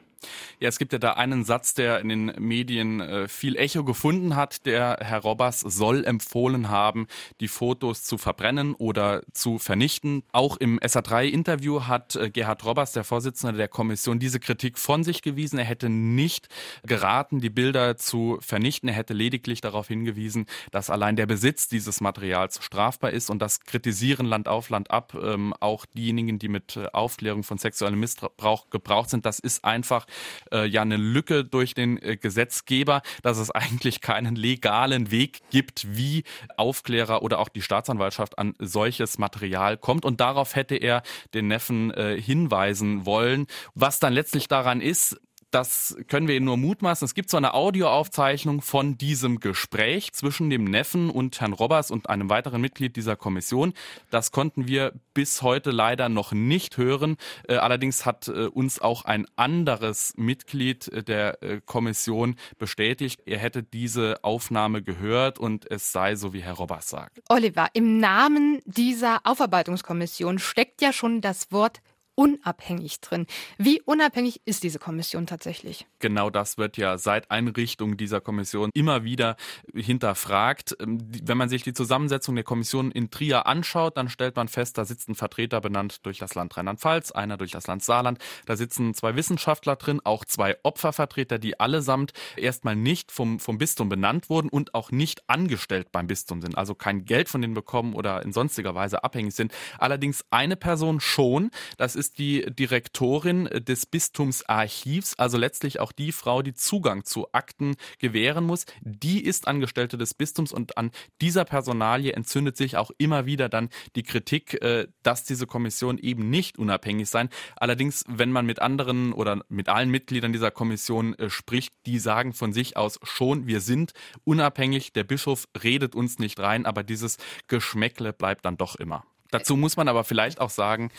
Ja, 0.59 0.69
es 0.69 0.79
gibt 0.79 0.93
ja 0.93 0.99
da 0.99 1.13
einen 1.13 1.45
Satz, 1.45 1.75
der 1.75 2.01
in 2.01 2.09
den 2.09 2.27
Medien 2.39 3.01
äh, 3.01 3.29
viel 3.29 3.57
Echo 3.57 3.85
gefunden 3.85 4.37
hat. 4.37 4.67
Der 4.67 4.99
Herr 5.01 5.21
Robbers 5.21 5.61
soll 5.61 6.05
empfohlen 6.05 6.69
haben, 6.69 7.07
die 7.41 7.49
Fotos 7.49 8.05
zu 8.05 8.19
verbrennen 8.19 8.75
oder 8.75 9.23
zu 9.33 9.59
vernichten. 9.59 10.23
Auch 10.33 10.57
im 10.59 10.79
SA3-Interview 10.81 11.85
hat 11.87 12.17
äh, 12.17 12.31
Gerhard 12.31 12.65
Robbers, 12.65 12.93
der 12.93 13.05
Vorsitzende 13.05 13.57
der 13.57 13.69
Kommission, 13.69 14.19
diese 14.19 14.41
Kritik 14.41 14.79
von 14.79 15.03
sich 15.03 15.23
gewiesen. 15.23 15.59
Er 15.59 15.65
hätte 15.65 15.89
nicht 15.89 16.49
geraten, 16.83 17.41
die 17.41 17.51
Bilder 17.51 17.97
zu 17.97 18.39
vernichten. 18.41 18.89
Er 18.89 18.95
hätte 18.95 19.15
lediglich 19.15 19.61
darauf 19.61 19.89
hingewiesen, 19.89 20.47
dass 20.71 20.91
allein 20.91 21.17
der 21.17 21.27
Besitz 21.27 21.69
dieses 21.69 22.01
Materials 22.01 22.63
strafbar 22.63 23.13
ist 23.13 23.31
und 23.31 23.41
das 23.41 23.61
kritisieren 23.61 24.27
Land 24.27 24.49
auf 24.49 24.69
Land 24.69 24.91
ab. 24.91 25.17
Ähm, 25.21 25.55
auch 25.61 25.87
diejenigen, 25.87 26.39
die 26.39 26.49
mit 26.49 26.77
äh, 26.77 26.87
Aufklärung 26.93 27.43
von 27.43 27.57
sexuellem 27.57 28.01
Missbrauch 28.01 28.69
gebraucht 28.69 29.11
sind, 29.11 29.25
das 29.25 29.39
ist 29.39 29.65
einfach 29.65 30.07
äh, 30.53 30.67
ja 30.67 30.83
eine 30.83 30.97
Lücke 30.97 31.45
durch 31.45 31.75
den 31.75 32.01
äh, 32.03 32.17
Gesetzgeber, 32.17 33.03
dass 33.23 33.39
es 33.39 33.51
eigentlich 33.51 34.01
keinen 34.01 34.37
legalen 34.37 35.11
Weg 35.11 35.41
gibt, 35.51 35.97
wie 35.97 36.25
Aufklärer 36.57 37.23
oder 37.23 37.39
auch 37.39 37.49
die 37.49 37.63
Staatsanwaltschaft 37.63 38.39
an 38.39 38.55
solches 38.59 39.19
Material 39.19 39.77
kommt. 39.77 40.05
Und 40.05 40.21
darauf 40.21 40.57
hätte 40.57 40.77
er 40.77 41.03
den 41.35 41.49
Neffen 41.49 41.91
äh, 41.93 42.21
hinweisen 42.21 43.07
wollen. 43.07 43.47
Was 43.75 44.01
dann 44.01 44.13
letztlich 44.13 44.49
daran 44.49 44.81
ist, 44.81 45.21
das 45.51 45.97
können 46.09 46.29
wir 46.29 46.37
Ihnen 46.37 46.47
nur 46.47 46.57
mutmaßen. 46.57 47.05
Es 47.05 47.15
gibt 47.15 47.31
so 47.31 47.37
eine 47.37 47.55
Audioaufzeichnung 47.55 48.63
von 48.63 48.97
diesem 48.99 49.41
Gespräch 49.41 50.13
zwischen 50.13 50.51
dem 50.51 50.65
Neffen 50.65 51.11
und 51.11 51.41
Herrn 51.41 51.53
Robbers 51.53 51.91
und 51.91 52.09
einem 52.09 52.31
weiteren 52.31 52.61
Mitglied 52.61 52.97
dieser 52.97 53.17
Kommission. 53.17 53.75
Das 54.11 54.31
konnten 54.31 54.69
wir 54.69 54.93
bis 55.15 55.43
heute 55.43 55.71
leider 55.71 56.09
noch 56.09 56.33
nicht 56.33 56.77
hören. 56.77 57.17
Äh, 57.49 57.57
allerdings 57.57 58.07
hat 58.07 58.29
äh, 58.29 58.47
uns 58.47 58.81
auch 58.81 59.05
ein 59.05 59.27
anderes 59.37 60.15
Mitglied 60.17 60.89
äh, 60.89 61.03
der 61.03 61.39
Kommission 61.65 62.37
bestätigt, 62.59 63.23
er 63.27 63.39
hätte 63.39 63.63
diese 63.63 64.23
Aufnahme 64.23 64.83
gehört 64.83 65.39
und 65.39 65.71
es 65.71 65.93
sei 65.93 66.15
so, 66.15 66.33
wie 66.33 66.43
Herr 66.43 66.55
Robbers 66.55 66.89
sagt. 66.89 67.21
Oliver, 67.29 67.69
im 67.73 67.99
Namen 67.99 68.61
dieser 68.65 69.21
Aufarbeitungskommission 69.25 70.39
steckt 70.39 70.83
ja 70.83 70.93
schon 70.93 71.21
das 71.21 71.51
Wort 71.51 71.81
unabhängig 72.21 73.01
drin. 73.01 73.27
Wie 73.57 73.81
unabhängig 73.81 74.43
ist 74.45 74.63
diese 74.63 74.79
Kommission 74.79 75.27
tatsächlich? 75.27 75.87
Genau 76.01 76.29
das 76.29 76.59
wird 76.59 76.77
ja 76.77 76.99
seit 76.99 77.31
Einrichtung 77.31 77.97
dieser 77.97 78.21
Kommission 78.21 78.69
immer 78.75 79.05
wieder 79.05 79.37
hinterfragt. 79.75 80.77
Ähm, 80.81 80.99
wenn 81.25 81.39
man 81.39 81.49
sich 81.49 81.63
die 81.63 81.73
Zusammensetzung 81.73 82.35
der 82.35 82.45
Kommission 82.45 82.91
in 82.91 83.11
Trier 83.11 83.47
anschaut, 83.47 83.97
dann 83.97 84.11
stellt 84.11 84.37
man 84.37 84.49
fest, 84.49 84.77
da 84.77 84.85
sitzt 84.85 85.09
ein 85.09 85.15
Vertreter 85.15 85.63
benannt 85.63 86.05
durch 86.05 86.19
das 86.19 86.35
Land 86.35 86.55
Rheinland-Pfalz, 86.59 87.11
einer 87.11 87.39
durch 87.39 87.53
das 87.53 87.67
Land 87.67 87.83
Saarland. 87.83 88.19
Da 88.45 88.55
sitzen 88.55 88.93
zwei 88.93 89.17
Wissenschaftler 89.17 89.77
drin, 89.77 90.03
auch 90.05 90.27
zwei 90.27 90.59
Opfervertreter, 90.63 91.39
die 91.39 91.59
allesamt 91.59 92.13
erstmal 92.37 92.77
nicht 92.77 93.13
vom, 93.13 93.41
vom 93.41 93.57
Bistum 93.57 93.89
benannt 93.89 94.29
wurden 94.29 94.51
und 94.51 94.75
auch 94.75 94.91
nicht 94.91 95.23
angestellt 95.31 95.91
beim 95.91 96.07
Bistum 96.07 96.43
sind, 96.43 96.59
also 96.59 96.75
kein 96.75 97.07
Geld 97.07 97.31
von 97.31 97.41
denen 97.41 97.55
bekommen 97.55 97.95
oder 97.95 98.23
in 98.23 98.35
sonstiger 98.35 98.75
Weise 98.75 99.05
abhängig 99.05 99.35
sind. 99.35 99.53
Allerdings 99.79 100.23
eine 100.29 100.57
Person 100.57 101.01
schon, 101.01 101.51
das 101.79 101.97
ist 101.97 102.10
ist 102.11 102.19
die 102.19 102.45
Direktorin 102.51 103.45
des 103.45 103.87
Bistumsarchivs, 103.87 105.15
also 105.19 105.39
letztlich 105.39 105.79
auch 105.79 105.93
die 105.93 106.11
Frau, 106.11 106.43
die 106.43 106.55
Zugang 106.55 107.05
zu 107.05 107.33
Akten 107.33 107.77
gewähren 107.99 108.45
muss. 108.45 108.67
Die 108.81 109.25
ist 109.25 109.47
Angestellte 109.47 109.97
des 109.97 110.15
Bistums 110.15 110.53
und 110.53 110.77
an 110.77 110.91
dieser 111.21 111.45
Personalie 111.45 112.13
entzündet 112.13 112.57
sich 112.57 112.77
auch 112.77 112.91
immer 112.99 113.27
wieder 113.27 113.49
dann 113.49 113.69
die 113.95 114.03
Kritik, 114.03 114.61
äh, 114.63 114.89
dass 115.05 115.25
diese 115.25 115.47
Kommission 115.47 115.99
eben 115.99 116.31
nicht 116.31 116.59
unabhängig 116.59 117.09
sein. 117.09 117.29
Allerdings, 117.57 118.05
wenn 118.09 118.33
man 118.33 118.45
mit 118.45 118.61
anderen 118.61 119.13
oder 119.13 119.45
mit 119.49 119.69
allen 119.69 119.91
Mitgliedern 119.91 120.33
dieser 120.33 120.51
Kommission 120.51 121.15
äh, 121.15 121.31
spricht, 121.31 121.73
die 121.87 122.01
sagen 122.01 122.33
von 122.33 122.53
sich 122.53 122.77
aus 122.77 122.99
schon, 123.05 123.47
wir 123.47 123.61
sind 123.61 123.93
unabhängig, 124.25 124.93
der 124.93 125.05
Bischof 125.05 125.47
redet 125.63 125.95
uns 125.95 126.19
nicht 126.19 126.41
rein, 126.41 126.67
aber 126.67 126.83
dieses 126.83 127.19
Geschmäckle 127.47 128.13
bleibt 128.13 128.45
dann 128.45 128.57
doch 128.57 128.75
immer. 128.77 129.05
Dazu 129.31 129.57
muss 129.57 129.77
man 129.77 129.87
aber 129.87 130.03
vielleicht 130.03 130.41
auch 130.41 130.51
sagen, 130.51 130.91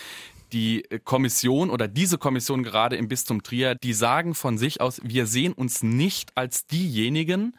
die 0.53 0.83
Kommission 1.03 1.69
oder 1.69 1.87
diese 1.87 2.17
Kommission 2.17 2.63
gerade 2.63 2.95
im 2.95 3.07
Bistum 3.07 3.43
Trier, 3.43 3.75
die 3.75 3.93
sagen 3.93 4.35
von 4.35 4.57
sich 4.57 4.81
aus, 4.81 5.01
wir 5.03 5.25
sehen 5.25 5.53
uns 5.53 5.83
nicht 5.83 6.37
als 6.37 6.65
diejenigen, 6.67 7.53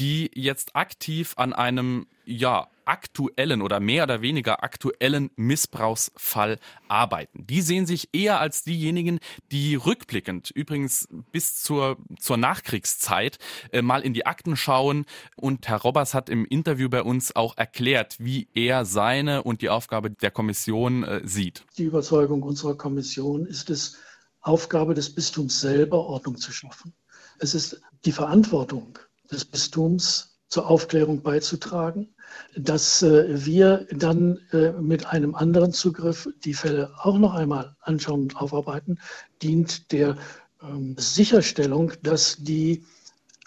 die 0.00 0.30
jetzt 0.34 0.74
aktiv 0.76 1.34
an 1.36 1.52
einem 1.52 2.06
ja, 2.24 2.68
aktuellen 2.86 3.62
oder 3.62 3.80
mehr 3.80 4.04
oder 4.04 4.22
weniger 4.22 4.62
aktuellen 4.62 5.30
Missbrauchsfall 5.36 6.58
arbeiten. 6.88 7.46
Die 7.46 7.62
sehen 7.62 7.86
sich 7.86 8.08
eher 8.12 8.40
als 8.40 8.64
diejenigen, 8.64 9.18
die 9.50 9.74
rückblickend, 9.74 10.50
übrigens 10.50 11.08
bis 11.32 11.62
zur, 11.62 11.96
zur 12.18 12.36
Nachkriegszeit, 12.36 13.38
äh, 13.72 13.82
mal 13.82 14.02
in 14.02 14.14
die 14.14 14.26
Akten 14.26 14.56
schauen. 14.56 15.04
Und 15.36 15.68
Herr 15.68 15.80
Robbers 15.82 16.14
hat 16.14 16.28
im 16.28 16.44
Interview 16.44 16.88
bei 16.88 17.02
uns 17.02 17.34
auch 17.34 17.56
erklärt, 17.56 18.16
wie 18.18 18.48
er 18.54 18.84
seine 18.84 19.42
und 19.42 19.62
die 19.62 19.68
Aufgabe 19.68 20.10
der 20.10 20.30
Kommission 20.30 21.02
äh, 21.04 21.20
sieht. 21.24 21.64
Die 21.78 21.84
Überzeugung 21.84 22.42
unserer 22.42 22.76
Kommission 22.76 23.46
ist 23.46 23.70
es, 23.70 23.96
Aufgabe 24.42 24.94
des 24.94 25.14
Bistums 25.14 25.60
selber 25.60 26.04
Ordnung 26.04 26.36
zu 26.36 26.50
schaffen. 26.52 26.92
Es 27.38 27.54
ist 27.54 27.80
die 28.04 28.12
Verantwortung 28.12 28.98
des 29.30 29.44
Bistums, 29.44 30.31
zur 30.52 30.68
Aufklärung 30.68 31.22
beizutragen, 31.22 32.14
dass 32.54 33.02
äh, 33.02 33.46
wir 33.46 33.86
dann 33.90 34.38
äh, 34.52 34.72
mit 34.72 35.06
einem 35.06 35.34
anderen 35.34 35.72
Zugriff 35.72 36.28
die 36.44 36.52
Fälle 36.52 36.92
auch 37.02 37.16
noch 37.16 37.32
einmal 37.32 37.74
anschauen 37.80 38.24
und 38.24 38.36
aufarbeiten, 38.36 38.98
dient 39.40 39.90
der 39.92 40.18
ähm, 40.62 40.94
Sicherstellung, 40.98 41.92
dass 42.02 42.36
die 42.38 42.84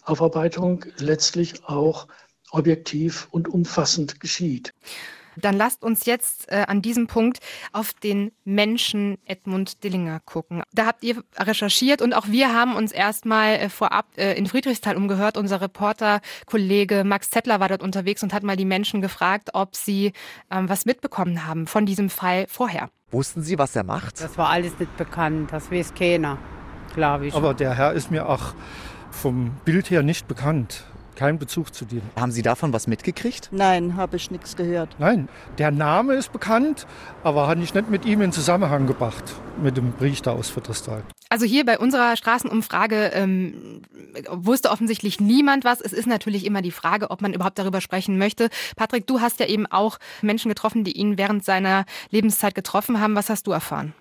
Aufarbeitung 0.03 0.83
letztlich 0.97 1.63
auch 1.65 2.07
objektiv 2.49 3.27
und 3.29 3.47
umfassend 3.47 4.19
geschieht. 4.19 4.73
Dann 5.37 5.55
lasst 5.55 5.83
uns 5.83 6.05
jetzt 6.05 6.51
äh, 6.51 6.65
an 6.67 6.81
diesem 6.81 7.07
Punkt 7.07 7.39
auf 7.73 7.93
den 7.93 8.31
Menschen 8.43 9.17
Edmund 9.25 9.83
Dillinger 9.83 10.19
gucken. 10.21 10.63
Da 10.73 10.85
habt 10.85 11.03
ihr 11.03 11.23
recherchiert 11.37 12.01
und 12.01 12.13
auch 12.13 12.27
wir 12.27 12.53
haben 12.53 12.75
uns 12.75 12.91
erstmal 12.91 13.55
äh, 13.55 13.69
vorab 13.69 14.07
äh, 14.17 14.33
in 14.33 14.47
Friedrichsthal 14.47 14.95
umgehört. 14.95 15.37
Unser 15.37 15.61
Reporter-Kollege 15.61 17.03
Max 17.03 17.29
Zettler 17.29 17.59
war 17.59 17.69
dort 17.69 17.83
unterwegs 17.83 18.23
und 18.23 18.33
hat 18.33 18.43
mal 18.43 18.55
die 18.55 18.65
Menschen 18.65 19.01
gefragt, 19.01 19.49
ob 19.53 19.75
sie 19.75 20.13
ähm, 20.51 20.69
was 20.69 20.85
mitbekommen 20.85 21.45
haben 21.45 21.67
von 21.67 21.85
diesem 21.85 22.09
Fall 22.09 22.45
vorher. 22.47 22.89
Wussten 23.11 23.43
Sie, 23.43 23.57
was 23.57 23.75
er 23.75 23.83
macht? 23.83 24.19
Das 24.19 24.37
war 24.37 24.49
alles 24.49 24.77
nicht 24.79 24.97
bekannt, 24.97 25.51
das 25.53 25.71
weiß 25.71 25.93
keiner, 25.93 26.37
glaube 26.93 27.27
ich. 27.27 27.33
Aber 27.33 27.53
der 27.53 27.75
Herr 27.75 27.93
ist 27.93 28.11
mir 28.11 28.27
auch 28.27 28.53
vom 29.11 29.51
Bild 29.63 29.89
her 29.89 30.03
nicht 30.03 30.27
bekannt 30.27 30.85
keinen 31.15 31.39
Bezug 31.39 31.73
zu 31.73 31.85
dem. 31.85 32.01
Haben 32.15 32.31
Sie 32.31 32.41
davon 32.41 32.73
was 32.73 32.87
mitgekriegt? 32.87 33.49
Nein, 33.51 33.95
habe 33.95 34.17
ich 34.17 34.31
nichts 34.31 34.55
gehört. 34.55 34.95
Nein, 34.99 35.29
der 35.57 35.71
Name 35.71 36.13
ist 36.13 36.31
bekannt, 36.31 36.85
aber 37.23 37.47
hat 37.47 37.57
ich 37.59 37.73
nicht 37.73 37.89
mit 37.89 38.05
ihm 38.05 38.21
in 38.21 38.31
Zusammenhang 38.31 38.87
gebracht, 38.87 39.23
mit 39.61 39.77
dem 39.77 39.93
Richter 39.99 40.33
aus 40.33 40.49
Friedrichsthal. 40.49 41.03
Also 41.29 41.45
hier 41.45 41.65
bei 41.65 41.79
unserer 41.79 42.15
Straßenumfrage 42.15 43.11
ähm, 43.13 43.81
wusste 44.29 44.69
offensichtlich 44.69 45.19
niemand 45.19 45.65
was. 45.65 45.81
Es 45.81 45.91
ist 45.91 46.07
natürlich 46.07 46.45
immer 46.45 46.61
die 46.61 46.71
Frage, 46.71 47.09
ob 47.09 47.21
man 47.21 47.33
überhaupt 47.33 47.57
darüber 47.57 47.81
sprechen 47.81 48.17
möchte. 48.17 48.49
Patrick, 48.75 49.07
du 49.07 49.21
hast 49.21 49.39
ja 49.39 49.47
eben 49.47 49.65
auch 49.65 49.97
Menschen 50.21 50.49
getroffen, 50.49 50.83
die 50.83 50.93
ihn 50.93 51.17
während 51.17 51.43
seiner 51.43 51.85
Lebenszeit 52.11 52.55
getroffen 52.55 52.99
haben. 52.99 53.15
Was 53.15 53.29
hast 53.29 53.47
du 53.47 53.51
erfahren? 53.51 53.93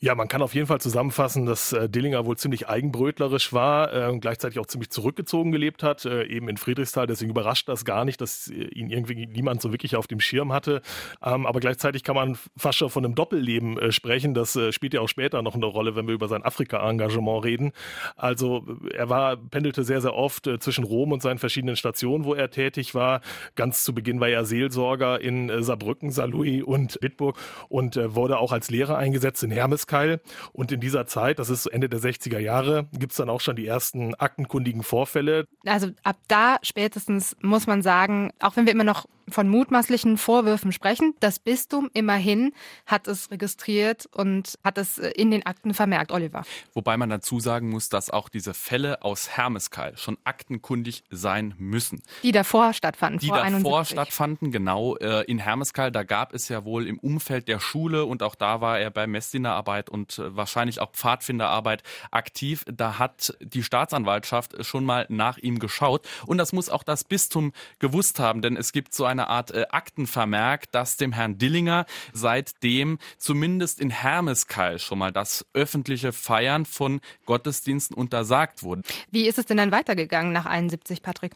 Ja, 0.00 0.14
man 0.14 0.28
kann 0.28 0.42
auf 0.42 0.54
jeden 0.54 0.66
Fall 0.66 0.80
zusammenfassen, 0.80 1.46
dass 1.46 1.72
äh, 1.72 1.88
Dillinger 1.88 2.26
wohl 2.26 2.36
ziemlich 2.36 2.68
eigenbrötlerisch 2.68 3.52
war 3.52 3.94
äh, 3.94 4.10
und 4.10 4.20
gleichzeitig 4.20 4.58
auch 4.58 4.66
ziemlich 4.66 4.90
zurückgezogen 4.90 5.52
gelebt 5.52 5.82
hat, 5.82 6.04
äh, 6.04 6.24
eben 6.24 6.48
in 6.48 6.56
Friedrichsthal. 6.56 7.06
Deswegen 7.06 7.30
überrascht 7.30 7.68
das 7.68 7.84
gar 7.84 8.04
nicht, 8.04 8.20
dass 8.20 8.50
äh, 8.50 8.64
ihn 8.64 8.90
irgendwie 8.90 9.26
niemand 9.26 9.62
so 9.62 9.72
wirklich 9.72 9.96
auf 9.96 10.06
dem 10.06 10.20
Schirm 10.20 10.52
hatte. 10.52 10.82
Ähm, 11.22 11.46
aber 11.46 11.60
gleichzeitig 11.60 12.02
kann 12.02 12.16
man 12.16 12.36
fast 12.56 12.78
schon 12.78 12.90
von 12.90 13.04
einem 13.04 13.14
Doppelleben 13.14 13.78
äh, 13.78 13.92
sprechen. 13.92 14.34
Das 14.34 14.56
äh, 14.56 14.72
spielt 14.72 14.94
ja 14.94 15.00
auch 15.00 15.08
später 15.08 15.40
noch 15.42 15.54
eine 15.54 15.66
Rolle, 15.66 15.96
wenn 15.96 16.06
wir 16.06 16.14
über 16.14 16.28
sein 16.28 16.44
Afrika-Engagement 16.44 17.44
reden. 17.44 17.72
Also 18.16 18.66
er 18.92 19.08
war, 19.08 19.36
pendelte 19.36 19.84
sehr, 19.84 20.00
sehr 20.00 20.14
oft 20.14 20.50
zwischen 20.58 20.84
Rom 20.84 21.12
und 21.12 21.22
seinen 21.22 21.38
verschiedenen 21.38 21.76
Stationen, 21.76 22.24
wo 22.24 22.34
er 22.34 22.50
tätig 22.50 22.94
war. 22.94 23.20
Ganz 23.54 23.84
zu 23.84 23.94
Beginn 23.94 24.20
war 24.20 24.28
er 24.28 24.44
Seelsorger 24.44 25.20
in 25.20 25.62
Saarbrücken, 25.62 26.10
Saarlouis 26.10 26.62
und 26.62 26.98
Bitburg 27.00 27.38
und 27.68 27.96
wurde 27.96 28.38
auch 28.38 28.52
als 28.52 28.70
Lehrer 28.70 28.98
eingesetzt 28.98 29.42
in 29.42 29.50
Hermes 29.50 29.83
Urteil. 30.04 30.20
Und 30.52 30.72
in 30.72 30.80
dieser 30.80 31.06
Zeit, 31.06 31.38
das 31.38 31.50
ist 31.50 31.66
Ende 31.66 31.88
der 31.88 32.00
60er 32.00 32.38
Jahre, 32.38 32.86
gibt 32.92 33.12
es 33.12 33.18
dann 33.18 33.30
auch 33.30 33.40
schon 33.40 33.56
die 33.56 33.66
ersten 33.66 34.14
aktenkundigen 34.14 34.82
Vorfälle. 34.82 35.46
Also 35.64 35.90
ab 36.02 36.16
da 36.28 36.56
spätestens 36.62 37.36
muss 37.40 37.66
man 37.66 37.82
sagen, 37.82 38.32
auch 38.40 38.56
wenn 38.56 38.66
wir 38.66 38.72
immer 38.72 38.84
noch 38.84 39.06
von 39.28 39.48
mutmaßlichen 39.48 40.18
Vorwürfen 40.18 40.72
sprechen. 40.72 41.14
Das 41.20 41.38
Bistum 41.38 41.90
immerhin 41.92 42.52
hat 42.86 43.08
es 43.08 43.30
registriert 43.30 44.06
und 44.12 44.58
hat 44.62 44.78
es 44.78 44.98
äh, 44.98 45.10
in 45.10 45.30
den 45.30 45.46
Akten 45.46 45.74
vermerkt, 45.74 46.12
Oliver. 46.12 46.44
Wobei 46.74 46.96
man 46.96 47.10
dazu 47.10 47.40
sagen 47.40 47.70
muss, 47.70 47.88
dass 47.88 48.10
auch 48.10 48.28
diese 48.28 48.54
Fälle 48.54 49.02
aus 49.02 49.30
Hermeskeil 49.30 49.96
schon 49.96 50.18
aktenkundig 50.24 51.04
sein 51.10 51.54
müssen. 51.58 52.02
Die 52.22 52.32
davor 52.32 52.72
stattfanden. 52.72 53.20
Die 53.20 53.28
davor 53.28 53.42
71. 53.42 53.88
stattfanden, 53.88 54.52
genau. 54.52 54.96
Äh, 54.96 55.22
in 55.24 55.38
Hermeskeil, 55.38 55.90
da 55.90 56.02
gab 56.02 56.34
es 56.34 56.48
ja 56.48 56.64
wohl 56.64 56.86
im 56.86 56.98
Umfeld 56.98 57.48
der 57.48 57.60
Schule 57.60 58.04
und 58.04 58.22
auch 58.22 58.34
da 58.34 58.60
war 58.60 58.78
er 58.78 58.90
bei 58.90 59.06
Messdienerarbeit 59.06 59.90
und 59.90 60.18
äh, 60.18 60.36
wahrscheinlich 60.36 60.80
auch 60.80 60.92
Pfadfinderarbeit 60.92 61.82
aktiv. 62.10 62.64
Da 62.66 62.98
hat 62.98 63.36
die 63.40 63.62
Staatsanwaltschaft 63.62 64.64
schon 64.64 64.84
mal 64.84 65.06
nach 65.08 65.38
ihm 65.38 65.58
geschaut 65.58 66.06
und 66.26 66.38
das 66.38 66.52
muss 66.52 66.68
auch 66.68 66.82
das 66.82 67.04
Bistum 67.04 67.52
gewusst 67.78 68.18
haben, 68.18 68.42
denn 68.42 68.56
es 68.56 68.72
gibt 68.72 68.94
so 68.94 69.04
ein 69.04 69.13
eine 69.14 69.28
Art 69.28 69.50
äh, 69.52 69.66
Aktenvermerk, 69.70 70.70
dass 70.72 70.96
dem 70.96 71.12
Herrn 71.12 71.38
Dillinger 71.38 71.86
seitdem 72.12 72.98
zumindest 73.18 73.80
in 73.80 73.90
Hermeskeil 73.90 74.78
schon 74.78 74.98
mal 74.98 75.12
das 75.12 75.46
öffentliche 75.54 76.12
Feiern 76.12 76.66
von 76.66 77.00
Gottesdiensten 77.26 77.96
untersagt 77.96 78.62
wurde. 78.62 78.82
Wie 79.10 79.26
ist 79.26 79.38
es 79.38 79.46
denn 79.46 79.56
dann 79.56 79.72
weitergegangen 79.72 80.32
nach 80.32 80.46
71, 80.46 81.02
Patrick? 81.02 81.32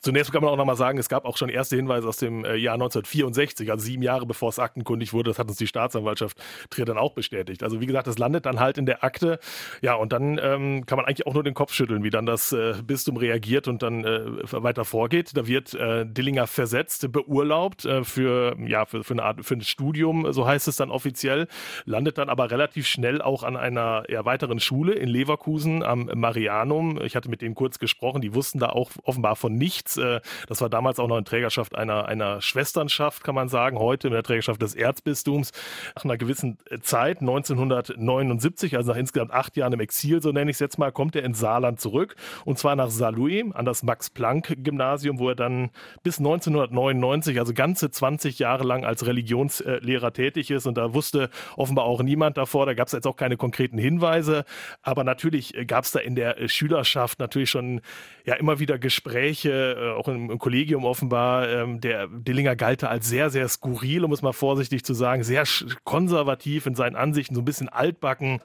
Zunächst 0.00 0.32
kann 0.32 0.42
man 0.42 0.52
auch 0.52 0.56
noch 0.56 0.64
mal 0.64 0.76
sagen, 0.76 0.98
es 0.98 1.08
gab 1.08 1.24
auch 1.24 1.36
schon 1.36 1.48
erste 1.48 1.76
Hinweise 1.76 2.08
aus 2.08 2.18
dem 2.18 2.44
äh, 2.44 2.56
Jahr 2.56 2.74
1964, 2.74 3.70
also 3.70 3.84
sieben 3.84 4.02
Jahre 4.02 4.26
bevor 4.26 4.50
es 4.50 4.58
aktenkundig 4.58 5.12
wurde. 5.12 5.30
Das 5.30 5.38
hat 5.38 5.48
uns 5.48 5.58
die 5.58 5.66
Staatsanwaltschaft 5.66 6.38
Trier 6.70 6.84
dann 6.84 6.98
auch 6.98 7.12
bestätigt. 7.14 7.62
Also 7.62 7.80
wie 7.80 7.86
gesagt, 7.86 8.06
das 8.06 8.18
landet 8.18 8.46
dann 8.46 8.60
halt 8.60 8.78
in 8.78 8.86
der 8.86 9.04
Akte. 9.04 9.38
Ja, 9.80 9.94
und 9.94 10.12
dann 10.12 10.38
ähm, 10.42 10.86
kann 10.86 10.96
man 10.96 11.06
eigentlich 11.06 11.26
auch 11.26 11.34
nur 11.34 11.42
den 11.42 11.54
Kopf 11.54 11.72
schütteln, 11.72 12.04
wie 12.04 12.10
dann 12.10 12.26
das 12.26 12.52
äh, 12.52 12.74
Bistum 12.82 13.16
reagiert 13.16 13.68
und 13.68 13.82
dann 13.82 14.04
äh, 14.04 14.52
weiter 14.52 14.84
vorgeht. 14.84 15.36
Da 15.36 15.46
wird 15.46 15.74
äh, 15.74 16.04
Dillinger 16.06 16.46
versetzt, 16.46 17.12
beurlaubt 17.26 17.84
äh, 17.84 18.04
für, 18.04 18.56
ja, 18.66 18.84
für, 18.84 19.04
für 19.04 19.14
eine 19.14 19.22
Art, 19.22 19.44
für 19.44 19.54
ein 19.54 19.62
Studium, 19.62 20.32
so 20.32 20.46
heißt 20.46 20.68
es 20.68 20.76
dann 20.76 20.90
offiziell, 20.90 21.48
landet 21.84 22.18
dann 22.18 22.28
aber 22.28 22.50
relativ 22.50 22.86
schnell 22.86 23.22
auch 23.22 23.42
an 23.42 23.56
einer 23.56 24.04
eher 24.08 24.24
weiteren 24.24 24.60
Schule 24.60 24.94
in 24.94 25.08
Leverkusen 25.08 25.82
am 25.82 26.10
Marianum. 26.14 27.00
Ich 27.02 27.16
hatte 27.16 27.28
mit 27.28 27.42
denen 27.42 27.54
kurz 27.54 27.78
gesprochen, 27.78 28.20
die 28.20 28.34
wussten 28.34 28.58
da 28.58 28.68
auch 28.70 28.90
offenbar 29.04 29.36
von 29.36 29.54
nichts. 29.54 29.96
Äh, 29.96 30.20
das 30.48 30.60
war 30.60 30.68
damals 30.68 30.98
auch 30.98 31.08
noch 31.08 31.18
in 31.18 31.24
Trägerschaft 31.24 31.74
einer, 31.74 32.06
einer 32.06 32.40
Schwesternschaft, 32.40 33.24
kann 33.24 33.34
man 33.34 33.48
sagen, 33.48 33.78
heute 33.78 34.08
in 34.08 34.12
der 34.12 34.22
Trägerschaft 34.22 34.60
des 34.62 34.74
Erzbistums. 34.74 35.52
Nach 35.96 36.04
einer 36.04 36.16
gewissen 36.16 36.58
Zeit, 36.82 37.20
1979, 37.20 38.76
also 38.76 38.92
nach 38.92 38.98
insgesamt 38.98 39.32
acht 39.32 39.56
Jahren 39.56 39.72
im 39.72 39.80
Exil, 39.80 40.22
so 40.22 40.32
nenne 40.32 40.50
ich 40.50 40.56
es 40.56 40.60
jetzt 40.60 40.78
mal, 40.78 40.92
kommt 40.92 41.16
er 41.16 41.22
in 41.24 41.34
Saarland 41.34 41.80
zurück 41.80 42.16
und 42.44 42.58
zwar 42.58 42.76
nach 42.76 42.90
Saarlouis 42.90 43.44
an 43.52 43.64
das 43.64 43.82
Max-Planck-Gymnasium, 43.82 45.18
wo 45.18 45.28
er 45.28 45.34
dann 45.34 45.70
bis 46.02 46.18
1999 46.18 47.02
1990, 47.12 47.38
also 47.38 47.54
ganze 47.54 47.90
20 47.90 48.38
Jahre 48.38 48.64
lang 48.64 48.84
als 48.84 49.06
Religionslehrer 49.06 50.12
tätig 50.12 50.50
ist. 50.50 50.66
Und 50.66 50.76
da 50.76 50.94
wusste 50.94 51.30
offenbar 51.56 51.84
auch 51.84 52.02
niemand 52.02 52.36
davor. 52.36 52.66
Da 52.66 52.74
gab 52.74 52.86
es 52.88 52.92
jetzt 52.92 53.06
auch 53.06 53.16
keine 53.16 53.36
konkreten 53.36 53.78
Hinweise. 53.78 54.44
Aber 54.82 55.04
natürlich 55.04 55.54
gab 55.66 55.84
es 55.84 55.92
da 55.92 56.00
in 56.00 56.14
der 56.14 56.48
Schülerschaft 56.48 57.18
natürlich 57.18 57.50
schon 57.50 57.80
ja 58.24 58.34
immer 58.34 58.58
wieder 58.58 58.78
Gespräche, 58.78 59.76
äh, 59.78 59.98
auch 59.98 60.08
im, 60.08 60.38
Kollegium 60.38 60.84
offenbar. 60.84 61.48
Ähm, 61.48 61.80
der 61.80 62.08
Dillinger 62.08 62.56
galt 62.56 62.84
als 62.84 63.08
sehr, 63.08 63.30
sehr 63.30 63.48
skurril, 63.48 64.04
um 64.04 64.12
es 64.12 64.22
mal 64.22 64.32
vorsichtig 64.32 64.84
zu 64.84 64.94
sagen, 64.94 65.22
sehr 65.22 65.44
konservativ 65.84 66.66
in 66.66 66.74
seinen 66.74 66.96
Ansichten, 66.96 67.34
so 67.34 67.40
ein 67.42 67.44
bisschen 67.44 67.68
altbacken. 67.68 68.40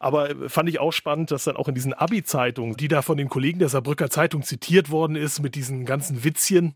Aber 0.00 0.30
äh, 0.30 0.48
fand 0.48 0.68
ich 0.68 0.80
auch 0.80 0.92
spannend, 0.92 1.30
dass 1.30 1.44
dann 1.44 1.56
auch 1.56 1.68
in 1.68 1.74
diesen 1.74 1.94
Abi-Zeitungen, 1.94 2.76
die 2.76 2.88
da 2.88 3.02
von 3.02 3.16
den 3.16 3.28
Kollegen 3.28 3.58
der 3.58 3.68
Saarbrücker 3.68 4.10
Zeitung 4.10 4.42
zitiert 4.42 4.90
worden 4.90 5.16
ist, 5.16 5.40
mit 5.40 5.54
diesen 5.54 5.84
ganzen 5.84 6.24
Witzchen, 6.24 6.74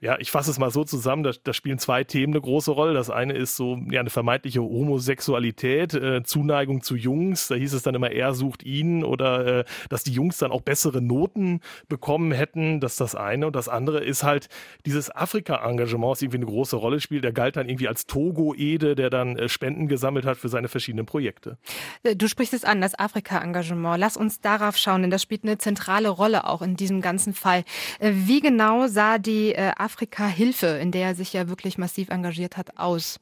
ja, 0.00 0.18
ich 0.18 0.30
fasse 0.30 0.50
es 0.50 0.58
mal 0.58 0.69
so 0.70 0.84
zusammen, 0.84 1.22
da, 1.22 1.32
da, 1.42 1.52
spielen 1.52 1.78
zwei 1.78 2.04
Themen 2.04 2.32
eine 2.32 2.40
große 2.40 2.70
Rolle. 2.70 2.94
Das 2.94 3.10
eine 3.10 3.34
ist 3.34 3.56
so 3.56 3.78
ja, 3.90 4.00
eine 4.00 4.10
vermeintliche 4.10 4.60
Homosexualität, 4.60 5.94
äh, 5.94 6.22
Zuneigung 6.22 6.82
zu 6.82 6.96
Jungs. 6.96 7.48
Da 7.48 7.54
hieß 7.54 7.72
es 7.72 7.82
dann 7.82 7.94
immer, 7.94 8.10
er 8.10 8.34
sucht 8.34 8.62
ihn 8.62 9.04
oder 9.04 9.60
äh, 9.60 9.64
dass 9.88 10.04
die 10.04 10.12
Jungs 10.12 10.38
dann 10.38 10.52
auch 10.52 10.62
bessere 10.62 11.00
Noten 11.00 11.60
bekommen 11.88 12.32
hätten. 12.32 12.80
Das 12.80 12.92
ist 12.92 13.00
das 13.00 13.14
eine. 13.14 13.46
Und 13.46 13.56
das 13.56 13.68
andere 13.68 14.00
ist 14.02 14.22
halt 14.22 14.48
dieses 14.86 15.14
Afrika-Engagement, 15.14 16.12
das 16.12 16.22
irgendwie 16.22 16.38
eine 16.38 16.46
große 16.46 16.76
Rolle 16.76 17.00
spielt. 17.00 17.24
Der 17.24 17.32
galt 17.32 17.56
dann 17.56 17.68
irgendwie 17.68 17.88
als 17.88 18.06
Togo-Ede, 18.06 18.94
der 18.94 19.10
dann 19.10 19.36
äh, 19.36 19.48
Spenden 19.48 19.88
gesammelt 19.88 20.24
hat 20.24 20.36
für 20.36 20.48
seine 20.48 20.68
verschiedenen 20.68 21.06
Projekte. 21.06 21.58
Äh, 22.02 22.16
du 22.16 22.28
sprichst 22.28 22.54
es 22.54 22.64
an, 22.64 22.80
das 22.80 22.98
Afrika-Engagement. 22.98 23.98
Lass 23.98 24.16
uns 24.16 24.40
darauf 24.40 24.76
schauen, 24.76 25.02
denn 25.02 25.10
das 25.10 25.22
spielt 25.22 25.44
eine 25.44 25.58
zentrale 25.58 26.08
Rolle 26.08 26.46
auch 26.46 26.62
in 26.62 26.76
diesem 26.76 27.00
ganzen 27.00 27.34
Fall. 27.34 27.64
Äh, 27.98 28.12
wie 28.14 28.40
genau 28.40 28.86
sah 28.86 29.18
die 29.18 29.56
Afrika-Hilfe, 29.58 30.59
in 30.66 30.92
der 30.92 31.08
er 31.08 31.14
sich 31.14 31.32
ja 31.32 31.48
wirklich 31.48 31.78
massiv 31.78 32.10
engagiert 32.10 32.56
hat, 32.56 32.78
aus? 32.78 33.20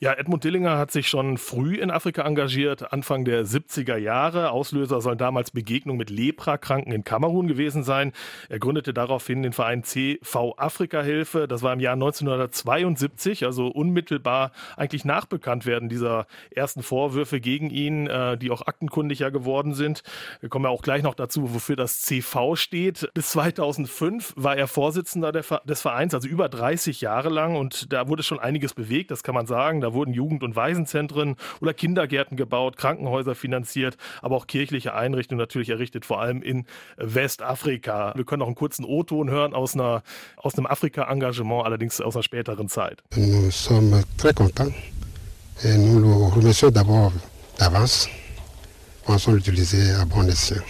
Ja, 0.00 0.14
Edmund 0.14 0.42
Dillinger 0.42 0.78
hat 0.78 0.90
sich 0.90 1.08
schon 1.08 1.38
früh 1.38 1.76
in 1.76 1.90
Afrika 1.90 2.22
engagiert, 2.22 2.92
Anfang 2.92 3.24
der 3.24 3.46
70er 3.46 3.96
Jahre. 3.96 4.50
Auslöser 4.50 5.00
sollen 5.00 5.18
damals 5.18 5.52
Begegnungen 5.52 5.98
mit 5.98 6.10
Leprakranken 6.10 6.92
in 6.92 7.04
Kamerun 7.04 7.46
gewesen 7.46 7.84
sein. 7.84 8.12
Er 8.48 8.58
gründete 8.58 8.92
daraufhin 8.92 9.42
den 9.44 9.52
Verein 9.52 9.84
CV 9.84 10.54
Afrika 10.56 11.02
Hilfe. 11.02 11.46
Das 11.46 11.62
war 11.62 11.72
im 11.72 11.78
Jahr 11.78 11.94
1972, 11.94 13.44
also 13.44 13.68
unmittelbar 13.68 14.50
eigentlich 14.76 15.04
nach 15.04 15.26
Bekanntwerden 15.26 15.88
dieser 15.88 16.26
ersten 16.50 16.82
Vorwürfe 16.82 17.40
gegen 17.40 17.70
ihn, 17.70 18.08
äh, 18.08 18.36
die 18.36 18.50
auch 18.50 18.66
aktenkundiger 18.66 19.30
geworden 19.30 19.74
sind. 19.74 20.02
Wir 20.40 20.48
kommen 20.48 20.64
ja 20.64 20.70
auch 20.70 20.82
gleich 20.82 21.04
noch 21.04 21.14
dazu, 21.14 21.54
wofür 21.54 21.76
das 21.76 22.00
CV 22.00 22.56
steht. 22.56 23.08
Bis 23.14 23.30
2005 23.30 24.34
war 24.36 24.56
er 24.56 24.66
Vorsitzender 24.66 25.30
des 25.30 25.80
Vereins, 25.80 26.12
also 26.12 26.26
über 26.26 26.48
30 26.48 27.00
Jahre 27.00 27.28
lang 27.28 27.54
und 27.54 27.92
da 27.92 28.08
wurde 28.08 28.24
schon 28.24 28.40
einiges 28.40 28.74
bewegt, 28.74 29.12
das 29.12 29.22
kann 29.22 29.36
man 29.36 29.46
sagen 29.46 29.51
sagen. 29.52 29.82
Da 29.82 29.92
wurden 29.92 30.14
Jugend- 30.14 30.42
und 30.42 30.56
Waisenzentren 30.56 31.36
oder 31.60 31.74
Kindergärten 31.74 32.36
gebaut, 32.38 32.78
Krankenhäuser 32.78 33.34
finanziert, 33.34 33.98
aber 34.22 34.36
auch 34.36 34.46
kirchliche 34.46 34.94
Einrichtungen 34.94 35.38
natürlich 35.38 35.68
errichtet, 35.68 36.06
vor 36.06 36.20
allem 36.22 36.40
in 36.42 36.64
Westafrika. 36.96 38.14
Wir 38.16 38.24
können 38.24 38.40
noch 38.40 38.46
einen 38.46 38.54
kurzen 38.54 38.84
O-Ton 38.86 39.28
hören 39.28 39.52
aus, 39.52 39.74
einer, 39.74 40.02
aus 40.36 40.56
einem 40.56 40.66
Afrika-Engagement, 40.66 41.66
allerdings 41.66 42.00
aus 42.00 42.16
einer 42.16 42.22
späteren 42.22 42.68
Zeit. 42.68 43.02
Nous 43.14 43.50
sommes 43.50 44.04
très 44.16 44.32
contents 44.32 44.72
et 45.64 45.76
nous 45.76 46.00
le 46.00 46.12
remercions 46.34 46.70
d'abord 46.70 47.12
d'avance. 47.58 48.08
Pensons 49.04 49.32
l'utiliser 49.32 49.92
à 50.00 50.04
bon 50.06 50.26
escient. 50.28 50.62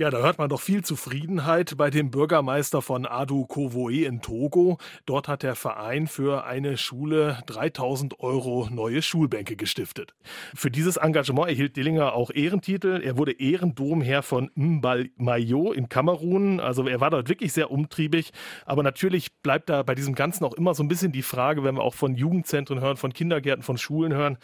Ja, 0.00 0.08
da 0.08 0.22
hört 0.22 0.38
man 0.38 0.48
doch 0.48 0.62
viel 0.62 0.82
Zufriedenheit 0.82 1.76
bei 1.76 1.90
dem 1.90 2.10
Bürgermeister 2.10 2.80
von 2.80 3.04
Adu 3.04 3.44
Kovoe 3.44 4.06
in 4.06 4.22
Togo. 4.22 4.78
Dort 5.04 5.28
hat 5.28 5.42
der 5.42 5.54
Verein 5.54 6.06
für 6.06 6.44
eine 6.46 6.78
Schule 6.78 7.42
3000 7.44 8.18
Euro 8.20 8.66
neue 8.70 9.02
Schulbänke 9.02 9.56
gestiftet. 9.56 10.14
Für 10.54 10.70
dieses 10.70 10.96
Engagement 10.96 11.50
erhielt 11.50 11.76
Dillinger 11.76 12.14
auch 12.14 12.30
Ehrentitel. 12.30 13.02
Er 13.04 13.18
wurde 13.18 13.32
Ehrendomherr 13.32 14.22
von 14.22 14.50
Mbal-Mayo 14.54 15.72
in 15.72 15.90
Kamerun. 15.90 16.60
Also 16.60 16.88
er 16.88 17.02
war 17.02 17.10
dort 17.10 17.28
wirklich 17.28 17.52
sehr 17.52 17.70
umtriebig. 17.70 18.32
Aber 18.64 18.82
natürlich 18.82 19.34
bleibt 19.42 19.68
da 19.68 19.82
bei 19.82 19.94
diesem 19.94 20.14
Ganzen 20.14 20.46
auch 20.46 20.54
immer 20.54 20.72
so 20.72 20.82
ein 20.82 20.88
bisschen 20.88 21.12
die 21.12 21.20
Frage, 21.20 21.62
wenn 21.62 21.74
wir 21.74 21.82
auch 21.82 21.92
von 21.92 22.14
Jugendzentren 22.14 22.80
hören, 22.80 22.96
von 22.96 23.12
Kindergärten, 23.12 23.62
von 23.62 23.76
Schulen 23.76 24.14
hören, 24.14 24.38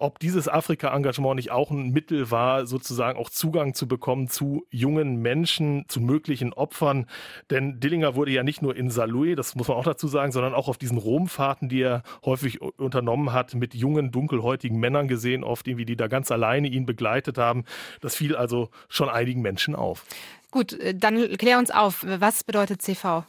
ob 0.00 0.18
dieses 0.18 0.48
Afrika-Engagement 0.48 1.36
nicht 1.36 1.50
auch 1.50 1.70
ein 1.70 1.90
Mittel 1.90 2.30
war, 2.30 2.66
sozusagen 2.66 3.18
auch 3.18 3.30
Zugang 3.30 3.74
zu 3.74 3.86
bekommen 3.86 4.28
zu 4.28 4.66
jungen 4.70 5.16
Menschen, 5.16 5.84
zu 5.88 6.00
möglichen 6.00 6.52
Opfern. 6.52 7.06
Denn 7.50 7.80
Dillinger 7.80 8.14
wurde 8.14 8.32
ja 8.32 8.42
nicht 8.42 8.62
nur 8.62 8.74
in 8.74 8.90
Saarlouis, 8.90 9.36
das 9.36 9.54
muss 9.54 9.68
man 9.68 9.76
auch 9.76 9.84
dazu 9.84 10.08
sagen, 10.08 10.32
sondern 10.32 10.54
auch 10.54 10.68
auf 10.68 10.78
diesen 10.78 10.98
Romfahrten, 10.98 11.68
die 11.68 11.82
er 11.82 12.02
häufig 12.24 12.60
unternommen 12.60 13.32
hat, 13.32 13.54
mit 13.54 13.74
jungen, 13.74 14.10
dunkelhäutigen 14.10 14.78
Männern 14.80 15.06
gesehen, 15.06 15.44
oft 15.44 15.68
irgendwie, 15.68 15.84
die 15.84 15.96
da 15.96 16.08
ganz 16.08 16.30
alleine 16.30 16.68
ihn 16.68 16.86
begleitet 16.86 17.38
haben. 17.38 17.64
Das 18.00 18.16
fiel 18.16 18.34
also 18.34 18.70
schon 18.88 19.08
einigen 19.08 19.42
Menschen 19.42 19.74
auf. 19.74 20.04
Gut, 20.50 20.72
äh, 20.72 20.94
dann 20.94 21.36
klär 21.36 21.58
uns 21.58 21.70
auf, 21.70 22.04
was 22.06 22.42
bedeutet 22.44 22.82
CV? 22.82 23.24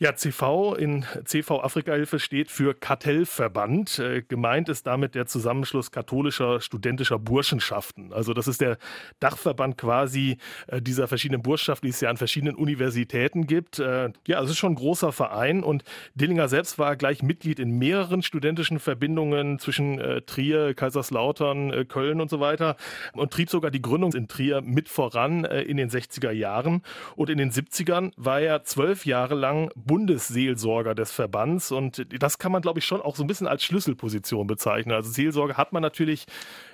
Ja, 0.00 0.14
CV 0.14 0.74
in 0.74 1.04
CV 1.24 1.60
Afrikahilfe 1.60 2.20
steht 2.20 2.52
für 2.52 2.72
Kartellverband. 2.72 3.98
Äh, 3.98 4.22
gemeint 4.22 4.68
ist 4.68 4.86
damit 4.86 5.16
der 5.16 5.26
Zusammenschluss 5.26 5.90
katholischer 5.90 6.60
studentischer 6.60 7.18
Burschenschaften. 7.18 8.12
Also 8.12 8.32
das 8.32 8.46
ist 8.46 8.60
der 8.60 8.78
Dachverband 9.18 9.76
quasi 9.76 10.36
äh, 10.68 10.80
dieser 10.80 11.08
verschiedenen 11.08 11.42
Burschenschaften, 11.42 11.88
die 11.88 11.90
es 11.90 12.00
ja 12.00 12.10
an 12.10 12.16
verschiedenen 12.16 12.54
Universitäten 12.54 13.48
gibt. 13.48 13.80
Äh, 13.80 14.12
ja, 14.24 14.40
es 14.40 14.50
ist 14.50 14.58
schon 14.58 14.74
ein 14.74 14.76
großer 14.76 15.10
Verein 15.10 15.64
und 15.64 15.82
Dillinger 16.14 16.46
selbst 16.46 16.78
war 16.78 16.94
gleich 16.94 17.24
Mitglied 17.24 17.58
in 17.58 17.76
mehreren 17.76 18.22
studentischen 18.22 18.78
Verbindungen 18.78 19.58
zwischen 19.58 20.00
Trier, 20.26 20.74
Kaiserslautern, 20.74 21.88
Köln 21.88 22.20
und 22.20 22.30
so 22.30 22.38
weiter 22.38 22.76
und 23.14 23.32
trieb 23.32 23.50
sogar 23.50 23.72
die 23.72 23.82
Gründung 23.82 24.12
in 24.12 24.28
Trier 24.28 24.60
mit 24.60 24.88
voran 24.88 25.44
in 25.44 25.76
den 25.76 25.90
60er 25.90 26.30
Jahren. 26.30 26.82
Und 27.16 27.30
in 27.30 27.38
den 27.38 27.50
70ern 27.50 28.12
war 28.16 28.40
er 28.40 28.62
zwölf 28.62 29.04
Jahre 29.04 29.34
lang 29.34 29.70
Bundesseelsorger 29.88 30.94
des 30.94 31.10
Verbands 31.10 31.72
und 31.72 32.06
das 32.22 32.38
kann 32.38 32.52
man, 32.52 32.62
glaube 32.62 32.78
ich, 32.78 32.84
schon 32.84 33.00
auch 33.00 33.16
so 33.16 33.24
ein 33.24 33.26
bisschen 33.26 33.48
als 33.48 33.64
Schlüsselposition 33.64 34.46
bezeichnen. 34.46 34.94
Also 34.94 35.10
Seelsorge 35.10 35.56
hat 35.56 35.72
man 35.72 35.82
natürlich 35.82 36.26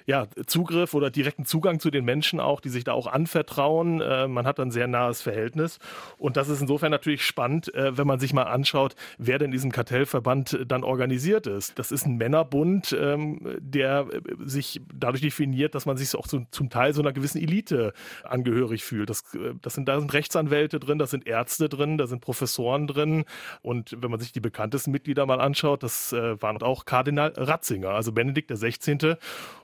ja, 0.06 0.26
Zugriff 0.46 0.92
oder 0.92 1.10
direkten 1.10 1.46
Zugang 1.46 1.80
zu 1.80 1.90
den 1.90 2.04
Menschen 2.04 2.38
auch, 2.38 2.60
die 2.60 2.68
sich 2.68 2.84
da 2.84 2.92
auch 2.92 3.06
anvertrauen. 3.06 4.00
Äh, 4.00 4.28
man 4.28 4.46
hat 4.46 4.60
ein 4.60 4.70
sehr 4.70 4.86
nahes 4.86 5.22
Verhältnis. 5.22 5.78
Und 6.18 6.36
das 6.36 6.48
ist 6.48 6.60
insofern 6.60 6.90
natürlich 6.90 7.22
spannend, 7.22 7.74
äh, 7.74 7.96
wenn 7.96 8.06
man 8.06 8.20
sich 8.20 8.34
mal 8.34 8.42
anschaut, 8.42 8.96
wer 9.16 9.38
denn 9.38 9.46
in 9.46 9.52
diesem 9.52 9.72
Kartellverband 9.72 10.64
dann 10.66 10.84
organisiert 10.84 11.46
ist. 11.46 11.78
Das 11.78 11.90
ist 11.90 12.06
ein 12.06 12.16
Männerbund, 12.16 12.94
ähm, 12.98 13.40
der 13.58 14.06
äh, 14.12 14.20
sich 14.44 14.82
dadurch 14.92 15.22
definiert, 15.22 15.74
dass 15.74 15.86
man 15.86 15.96
sich 15.96 16.14
auch 16.16 16.26
so, 16.26 16.44
zum 16.50 16.68
Teil 16.68 16.92
so 16.92 17.00
einer 17.00 17.12
gewissen 17.12 17.40
Elite 17.40 17.94
angehörig 18.24 18.84
fühlt. 18.84 19.08
Das, 19.08 19.34
äh, 19.34 19.54
das 19.62 19.74
sind, 19.74 19.88
da 19.88 19.98
sind 19.98 20.12
Rechtsanwälte 20.12 20.80
drin, 20.80 20.98
da 20.98 21.06
sind 21.06 21.26
Ärzte 21.26 21.70
drin, 21.70 21.96
da 21.96 22.06
sind 22.06 22.20
Professoren 22.20 22.86
drin. 22.86 23.24
Und 23.62 23.96
wenn 24.02 24.10
man 24.10 24.20
sich 24.20 24.32
die 24.32 24.40
bekanntesten 24.40 24.90
Mitglieder 24.90 25.24
mal 25.24 25.40
anschaut, 25.40 25.82
das 25.82 26.12
äh, 26.12 26.40
waren 26.42 26.60
auch 26.60 26.84
Kardinal 26.84 27.32
Ratzinger, 27.36 27.90
also 27.90 28.12
Benedikt 28.12 28.50
XVI. 28.50 29.16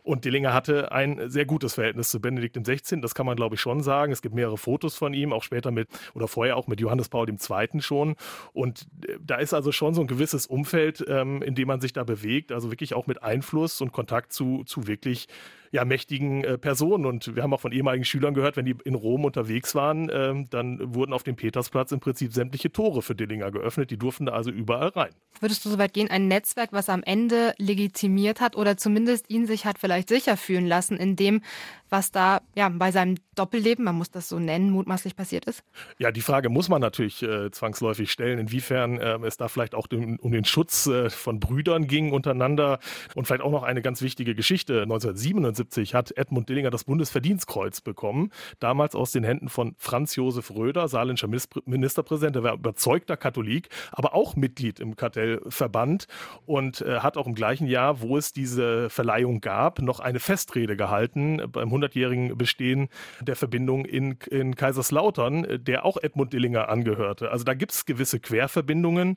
Und 0.03 0.25
Dillinger 0.31 0.55
hatte 0.55 0.93
ein 0.93 1.29
sehr 1.29 1.45
gutes 1.45 1.75
Verhältnis 1.75 2.11
zu 2.11 2.21
Benedikt 2.21 2.57
XVI. 2.57 3.01
Das 3.01 3.15
kann 3.15 3.27
man, 3.27 3.35
glaube 3.35 3.57
ich, 3.57 3.61
schon 3.61 3.83
sagen. 3.83 4.13
Es 4.13 4.23
gibt 4.23 4.35
mehrere 4.35 4.57
Fotos 4.57 4.95
von 4.95 5.13
ihm, 5.13 5.33
auch 5.33 5.43
später 5.43 5.73
mit, 5.73 5.89
oder 6.15 6.29
vorher 6.29 6.57
auch 6.57 6.69
mit 6.69 6.81
Johannes 6.81 7.09
Paul 7.09 7.29
II. 7.29 7.81
schon. 7.81 8.15
Und 8.53 8.87
äh, 9.07 9.17
da 9.21 9.37
ist 9.37 9.53
also 9.53 9.73
schon 9.73 9.93
so 9.93 10.03
ein 10.03 10.07
gewisses 10.07 10.47
Umfeld, 10.47 11.05
ähm, 11.09 11.43
in 11.43 11.57
dem 11.57 11.67
man 11.67 11.81
sich 11.81 11.93
da 11.93 12.05
bewegt. 12.05 12.53
Also 12.53 12.71
wirklich 12.71 12.95
auch 12.95 13.09
mit 13.09 13.25
Einfluss 13.25 13.81
und 13.81 13.91
Kontakt 13.93 14.33
zu, 14.33 14.63
zu 14.65 14.87
wirklich 14.87 15.27
ja, 15.71 15.85
mächtigen 15.85 16.45
äh, 16.45 16.59
Personen. 16.59 17.07
Und 17.07 17.35
wir 17.35 17.43
haben 17.43 17.55
auch 17.55 17.61
von 17.61 17.73
ehemaligen 17.73 18.05
Schülern 18.05 18.35
gehört, 18.35 18.57
wenn 18.57 18.65
die 18.65 18.77
in 18.85 18.95
Rom 18.95 19.25
unterwegs 19.25 19.75
waren, 19.75 20.11
ähm, 20.13 20.47
dann 20.51 20.95
wurden 20.95 21.13
auf 21.13 21.23
dem 21.23 21.37
Petersplatz 21.37 21.93
im 21.93 22.01
Prinzip 22.01 22.33
sämtliche 22.33 22.73
Tore 22.73 23.03
für 23.03 23.15
Dillinger 23.15 23.51
geöffnet. 23.51 23.91
Die 23.91 23.97
durften 23.97 24.27
da 24.27 24.33
also 24.33 24.51
überall 24.51 24.89
rein. 24.89 25.11
Würdest 25.41 25.65
du 25.65 25.71
so 25.71 25.79
weit 25.79 25.95
gehen, 25.95 26.11
ein 26.11 26.29
Netzwerk, 26.29 26.73
was 26.73 26.89
am 26.89 27.03
Ende 27.03 27.55
legitimiert 27.57 28.41
hat 28.41 28.57
oder 28.57 28.77
zumindest 28.77 29.31
ihn 29.31 29.47
sich 29.47 29.65
hat 29.65 29.79
vielleicht 29.79 30.09
sicher 30.09 30.37
fühlen 30.37 30.67
lassen, 30.67 30.97
in 30.97 31.17
dem, 31.17 31.43
was 31.89 32.11
da 32.11 32.41
ja 32.55 32.69
bei 32.69 32.93
seinem 32.93 33.17
Doppelleben, 33.37 33.85
man 33.85 33.95
muss 33.95 34.11
das 34.11 34.29
so 34.29 34.39
nennen, 34.39 34.71
mutmaßlich 34.71 35.17
passiert 35.17 35.47
ist? 35.47 35.63
Ja, 35.99 36.11
die 36.11 36.21
Frage 36.21 36.51
muss 36.51 36.69
man 36.69 36.81
natürlich 36.81 37.23
äh, 37.23 37.51
zwangsläufig 37.51 38.11
stellen, 38.11 38.39
inwiefern 38.39 38.99
äh, 38.99 39.19
es 39.27 39.37
da 39.37 39.49
vielleicht 39.49 39.75
auch 39.75 39.87
den, 39.87 40.19
um 40.19 40.33
den 40.33 40.45
Schutz 40.45 40.87
äh, 40.87 41.11
von 41.11 41.41
Brüdern 41.41 41.87
ging 41.87 42.13
untereinander 42.13 42.81
und 43.15 43.27
vielleicht 43.27 43.43
auch 43.43 43.51
noch 43.51 43.63
eine 43.63 43.83
ganz 43.83 44.03
wichtige 44.03 44.35
Geschichte. 44.35 44.83
1977 44.83 45.60
hat 45.95 46.17
Edmund 46.17 46.49
Dillinger 46.49 46.71
das 46.71 46.85
Bundesverdienstkreuz 46.85 47.81
bekommen, 47.81 48.31
damals 48.59 48.95
aus 48.95 49.13
den 49.13 49.25
Händen 49.25 49.49
von 49.49 49.75
Franz 49.79 50.17
Josef 50.17 50.51
Röder, 50.51 50.89
saarländischer 50.89 51.29
Ministerpräsident, 51.65 52.37
der 52.37 52.43
war 52.43 52.55
überzeugter 52.55 53.17
Katholik, 53.17 53.69
aber 53.93 54.15
auch 54.15 54.37
Mitglied 54.37 54.81
im 54.81 54.97
Kartellverband 54.97 56.07
und 56.47 56.81
äh, 56.83 57.01
hat 57.01 57.17
auch 57.17 57.27
im 57.27 57.35
gleichen 57.35 57.67
Jahr, 57.67 58.01
wo 58.01 58.17
es 58.17 58.33
diese 58.33 58.91
Verleihung 58.91 59.41
gab, 59.41 59.81
noch 59.81 60.01
eine 60.01 60.21
Festrede 60.21 60.77
gehalten 60.77 61.43
beim 61.51 61.73
100-jährigen 61.73 62.37
Bestehen 62.37 62.89
der 63.21 63.37
Verbindung 63.37 63.85
in, 63.85 64.19
in 64.31 64.55
Kaiserslautern, 64.55 65.65
der 65.65 65.85
auch 65.85 65.97
Edmund 65.97 66.33
Dillinger 66.33 66.69
angehörte. 66.69 67.31
Also 67.31 67.45
da 67.45 67.55
gibt 67.55 67.73
es 67.73 67.87
gewisse 67.87 68.21
Querverbindungen. 68.21 69.17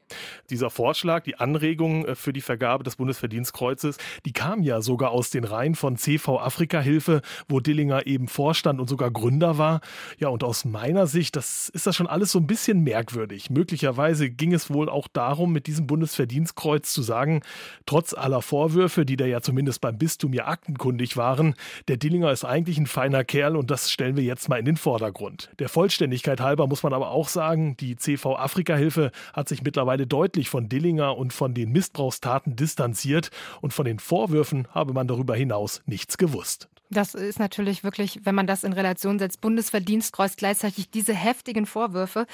Dieser 0.50 0.70
Vorschlag, 0.70 1.24
die 1.24 1.36
Anregung 1.36 2.06
äh, 2.06 2.16
für 2.16 2.34
die 2.34 2.42
Vergabe 2.42 2.84
des 2.84 2.96
Bundesverdienstkreuzes, 2.96 3.98
die 4.26 4.34
kam 4.34 4.64
ja 4.64 4.82
sogar 4.82 5.12
aus 5.12 5.30
den 5.30 5.44
Reihen 5.44 5.76
von 5.76 5.98
CV 5.98 6.33
Afrika 6.40 6.80
Hilfe, 6.80 7.22
wo 7.48 7.60
Dillinger 7.60 8.08
eben 8.08 8.28
Vorstand 8.28 8.80
und 8.80 8.90
sogar 8.90 9.12
Gründer 9.12 9.58
war. 9.58 9.82
Ja, 10.18 10.30
und 10.30 10.44
aus 10.44 10.66
meiner 10.66 11.08
Sicht, 11.08 11.36
das 11.36 11.70
ist 11.70 11.88
das 11.88 11.96
schon 11.96 12.08
alles 12.08 12.32
so 12.32 12.40
ein 12.40 12.48
bisschen 12.48 12.84
merkwürdig. 12.84 13.50
Möglicherweise 13.50 14.30
ging 14.30 14.54
es 14.54 14.70
wohl 14.70 14.90
auch 14.90 15.08
darum, 15.08 15.52
mit 15.52 15.68
diesem 15.68 15.88
Bundesverdienstkreuz 15.88 16.94
zu 16.94 17.02
sagen, 17.02 17.42
trotz 17.86 18.14
aller 18.14 18.42
Vorwürfe, 18.42 19.06
die 19.06 19.18
da 19.18 19.26
ja 19.26 19.42
zumindest 19.42 19.82
beim 19.82 19.98
Bistum 19.98 20.34
ja 20.34 20.48
aktenkundig 20.48 21.18
waren. 21.18 21.56
Der 21.88 21.98
Dillinger 21.98 22.32
ist 22.32 22.46
eigentlich 22.46 22.78
ein 22.78 22.88
feiner 22.88 23.24
Kerl 23.24 23.56
und 23.56 23.72
das 23.72 23.92
stellen 23.92 24.16
wir 24.16 24.24
jetzt 24.24 24.50
mal 24.50 24.60
in 24.60 24.66
den 24.66 24.78
Vordergrund. 24.78 25.50
Der 25.60 25.70
Vollständigkeit 25.70 26.42
halber 26.42 26.68
muss 26.68 26.84
man 26.84 26.94
aber 26.94 27.12
auch 27.12 27.28
sagen, 27.28 27.78
die 27.78 27.96
CV 27.96 28.36
Afrika-Hilfe 28.36 29.12
hat 29.34 29.50
sich 29.50 29.64
mittlerweile 29.64 30.08
deutlich 30.08 30.50
von 30.50 30.70
Dillinger 30.70 31.18
und 31.18 31.34
von 31.34 31.54
den 31.54 31.72
Missbrauchstaten 31.72 32.56
distanziert 32.56 33.30
und 33.62 33.74
von 33.74 33.86
den 33.86 34.00
Vorwürfen 34.00 34.68
habe 34.72 34.94
man 34.94 35.08
darüber 35.08 35.36
hinaus 35.36 35.82
nichts 35.86 36.18
gewusst. 36.24 36.70
Das 36.90 37.16
ist 37.16 37.40
natürlich 37.40 37.84
wirklich, 37.84 38.20
wenn 38.24 38.36
man 38.36 38.48
das 38.48 38.64
in 38.64 38.72
Relation 38.72 39.20
setzt, 39.20 39.42
Bundesverdienstkreuz 39.42 40.36
gleichzeitig 40.38 40.90
diese 40.90 41.14
heftigen 41.14 41.66
Vorwürfe. 41.66 42.28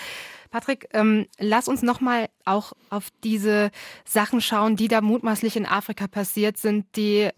Patrick, 0.52 0.90
ähm, 0.94 1.26
lass 1.40 1.68
uns 1.68 1.82
nochmal 1.82 2.30
auch 2.46 2.74
auf 2.90 3.08
diese 3.24 3.72
Sachen 4.06 4.42
schauen, 4.42 4.76
die 4.76 4.88
da 4.88 5.02
mutmaßlich 5.02 5.56
in 5.56 5.66
Afrika 5.66 6.08
passiert 6.08 6.58
sind, 6.58 6.86
die 6.96 7.30